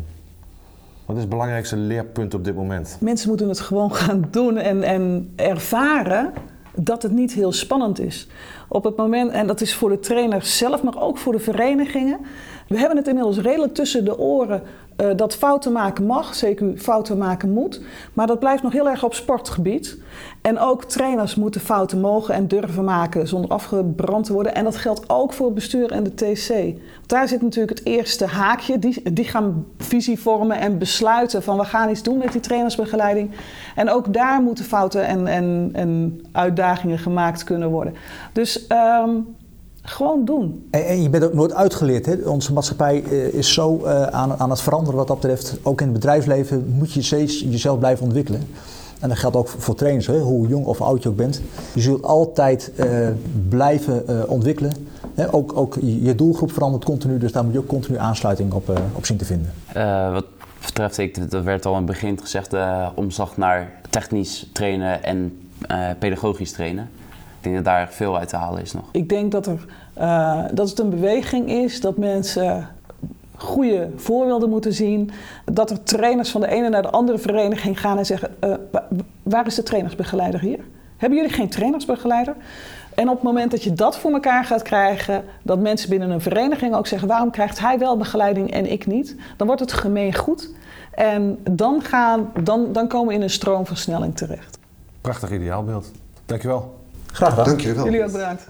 Wat 1.06 1.16
is 1.16 1.22
het 1.22 1.30
belangrijkste 1.30 1.76
leerpunt 1.76 2.34
op 2.34 2.44
dit 2.44 2.54
moment? 2.54 2.96
mensen 3.00 3.28
moeten 3.28 3.48
het 3.48 3.60
gewoon 3.60 3.94
gaan 3.94 4.28
doen 4.30 4.56
en, 4.56 4.82
en 4.82 5.32
ervaren 5.36 6.32
dat 6.76 7.02
het 7.02 7.12
niet 7.12 7.32
heel 7.32 7.52
spannend 7.52 8.00
is. 8.00 8.28
Op 8.68 8.84
het 8.84 8.96
moment, 8.96 9.30
en 9.30 9.46
dat 9.46 9.60
is 9.60 9.74
voor 9.74 9.88
de 9.88 10.00
trainer 10.00 10.42
zelf, 10.42 10.82
maar 10.82 11.02
ook 11.02 11.18
voor 11.18 11.32
de 11.32 11.38
verenigingen. 11.38 12.18
We 12.68 12.78
hebben 12.78 12.96
het 12.96 13.08
inmiddels 13.08 13.38
redelijk 13.38 13.74
tussen 13.74 14.04
de 14.04 14.18
oren 14.18 14.62
eh, 14.96 15.06
dat 15.16 15.34
fouten 15.34 15.72
maken 15.72 16.06
mag, 16.06 16.34
zeker 16.34 16.72
fouten 16.76 17.18
maken 17.18 17.52
moet. 17.52 17.80
Maar 18.12 18.26
dat 18.26 18.38
blijft 18.38 18.62
nog 18.62 18.72
heel 18.72 18.88
erg 18.88 19.04
op 19.04 19.14
sportgebied. 19.14 19.98
En 20.42 20.58
ook 20.58 20.84
trainers 20.84 21.34
moeten 21.34 21.60
fouten 21.60 22.00
mogen 22.00 22.34
en 22.34 22.48
durven 22.48 22.84
maken 22.84 23.28
zonder 23.28 23.50
afgebrand 23.50 24.24
te 24.24 24.32
worden. 24.32 24.54
En 24.54 24.64
dat 24.64 24.76
geldt 24.76 25.08
ook 25.08 25.32
voor 25.32 25.46
het 25.46 25.54
bestuur 25.54 25.92
en 25.92 26.02
de 26.02 26.14
TC. 26.14 26.78
Daar 27.06 27.28
zit 27.28 27.42
natuurlijk 27.42 27.78
het 27.78 27.86
eerste 27.86 28.26
haakje. 28.26 28.78
Die, 28.78 29.12
die 29.12 29.24
gaan 29.24 29.66
visie 29.78 30.18
vormen 30.20 30.58
en 30.58 30.78
besluiten 30.78 31.42
van 31.42 31.58
we 31.58 31.64
gaan 31.64 31.90
iets 31.90 32.02
doen 32.02 32.18
met 32.18 32.32
die 32.32 32.40
trainersbegeleiding. 32.40 33.30
En 33.74 33.90
ook 33.90 34.12
daar 34.12 34.42
moeten 34.42 34.64
fouten 34.64 35.06
en, 35.06 35.26
en, 35.26 35.70
en 35.72 36.20
uitdagingen 36.32 36.98
gemaakt 36.98 37.44
kunnen 37.44 37.70
worden. 37.70 37.94
Dus 38.32 38.66
ehm, 38.66 39.10
gewoon 39.84 40.24
doen. 40.24 40.68
En, 40.70 40.86
en 40.86 41.02
je 41.02 41.10
bent 41.10 41.24
ook 41.24 41.34
nooit 41.34 41.52
uitgeleerd. 41.52 42.06
Hè? 42.06 42.14
Onze 42.14 42.52
maatschappij 42.52 43.02
eh, 43.02 43.26
is 43.26 43.52
zo 43.52 43.84
eh, 43.84 44.02
aan, 44.02 44.38
aan 44.38 44.50
het 44.50 44.60
veranderen 44.60 44.96
wat 44.96 45.06
dat 45.06 45.20
betreft. 45.20 45.58
Ook 45.62 45.80
in 45.80 45.86
het 45.86 45.94
bedrijfsleven 45.94 46.74
moet 46.78 46.92
je 46.92 47.02
steeds 47.02 47.40
jezelf 47.40 47.78
blijven 47.78 48.04
ontwikkelen. 48.04 48.40
En 49.00 49.08
dat 49.08 49.18
geldt 49.18 49.36
ook 49.36 49.48
voor 49.48 49.74
trainers, 49.74 50.06
hè? 50.06 50.18
hoe 50.18 50.48
jong 50.48 50.66
of 50.66 50.80
oud 50.80 51.02
je 51.02 51.08
ook 51.08 51.16
bent. 51.16 51.42
Je 51.74 51.80
zult 51.80 52.02
altijd 52.02 52.72
eh, 52.76 53.08
blijven 53.48 54.08
eh, 54.08 54.30
ontwikkelen. 54.30 54.72
Hè? 55.14 55.34
Ook, 55.34 55.56
ook 55.56 55.78
je 55.80 56.14
doelgroep 56.14 56.52
verandert 56.52 56.84
continu, 56.84 57.18
dus 57.18 57.32
daar 57.32 57.44
moet 57.44 57.52
je 57.52 57.58
ook 57.58 57.66
continu 57.66 57.98
aansluiting 57.98 58.52
op, 58.52 58.80
op 58.94 59.06
zien 59.06 59.16
te 59.16 59.24
vinden. 59.24 59.52
Eh, 59.72 60.12
wat 60.12 60.24
betreft, 60.66 60.98
ik, 60.98 61.30
dat 61.30 61.44
werd 61.44 61.66
al 61.66 61.72
in 61.72 61.78
het 61.78 61.86
begin 61.86 62.20
gezegd, 62.20 62.50
de 62.50 62.88
omslag 62.94 63.36
naar 63.36 63.72
technisch 63.90 64.50
trainen 64.52 65.02
en 65.02 65.48
eh, 65.60 65.90
pedagogisch 65.98 66.52
trainen. 66.52 66.90
Ik 67.44 67.50
denk 67.52 67.64
dat 67.64 67.74
daar 67.74 67.88
veel 67.92 68.18
uit 68.18 68.28
te 68.28 68.36
halen 68.36 68.62
is 68.62 68.72
nog. 68.72 68.84
Ik 68.92 69.08
denk 69.08 69.32
dat, 69.32 69.46
er, 69.46 69.64
eh, 69.94 70.44
dat 70.52 70.68
het 70.68 70.78
een 70.78 70.90
beweging 70.90 71.48
is 71.50 71.80
dat 71.80 71.96
mensen 71.96 72.68
goede 73.36 73.90
voorbeelden 73.96 74.50
moeten 74.50 74.72
zien. 74.72 75.10
Dat 75.44 75.70
er 75.70 75.82
trainers 75.82 76.30
van 76.30 76.40
de 76.40 76.46
ene 76.48 76.68
naar 76.68 76.82
de 76.82 76.90
andere 76.90 77.18
vereniging 77.18 77.80
gaan 77.80 77.98
en 77.98 78.06
zeggen: 78.06 78.30
eh, 78.40 78.54
wa- 78.70 78.86
waar 79.22 79.46
is 79.46 79.54
de 79.54 79.62
trainersbegeleider 79.62 80.40
hier? 80.40 80.58
Hebben 80.96 81.18
jullie 81.18 81.34
geen 81.34 81.48
trainersbegeleider? 81.48 82.34
En 82.94 83.08
op 83.08 83.14
het 83.14 83.22
moment 83.24 83.50
dat 83.50 83.62
je 83.62 83.72
dat 83.72 83.98
voor 83.98 84.12
elkaar 84.12 84.44
gaat 84.44 84.62
krijgen, 84.62 85.24
dat 85.42 85.58
mensen 85.58 85.88
binnen 85.90 86.10
een 86.10 86.20
vereniging 86.20 86.74
ook 86.74 86.86
zeggen: 86.86 87.08
waarom 87.08 87.30
krijgt 87.30 87.58
hij 87.60 87.78
wel 87.78 87.96
begeleiding 87.96 88.50
en 88.52 88.70
ik 88.72 88.86
niet? 88.86 89.16
Dan 89.36 89.46
wordt 89.46 89.62
het 89.62 89.72
gemeen 89.72 90.14
goed. 90.14 90.50
En 90.90 91.38
dan, 91.50 91.82
gaan, 91.82 92.30
dan, 92.42 92.72
dan 92.72 92.88
komen 92.88 93.08
we 93.08 93.14
in 93.14 93.22
een 93.22 93.30
stroomversnelling 93.30 94.16
terecht. 94.16 94.58
Prachtig 95.00 95.30
ideaalbeeld. 95.32 95.90
Dankjewel. 96.26 96.74
Graag 97.14 97.28
gedaan. 97.30 97.44
Dank 97.44 97.60
jullie 97.60 97.74
wel. 97.76 97.84
Jullie 97.84 98.04
ook 98.04 98.12
bedankt. 98.12 98.46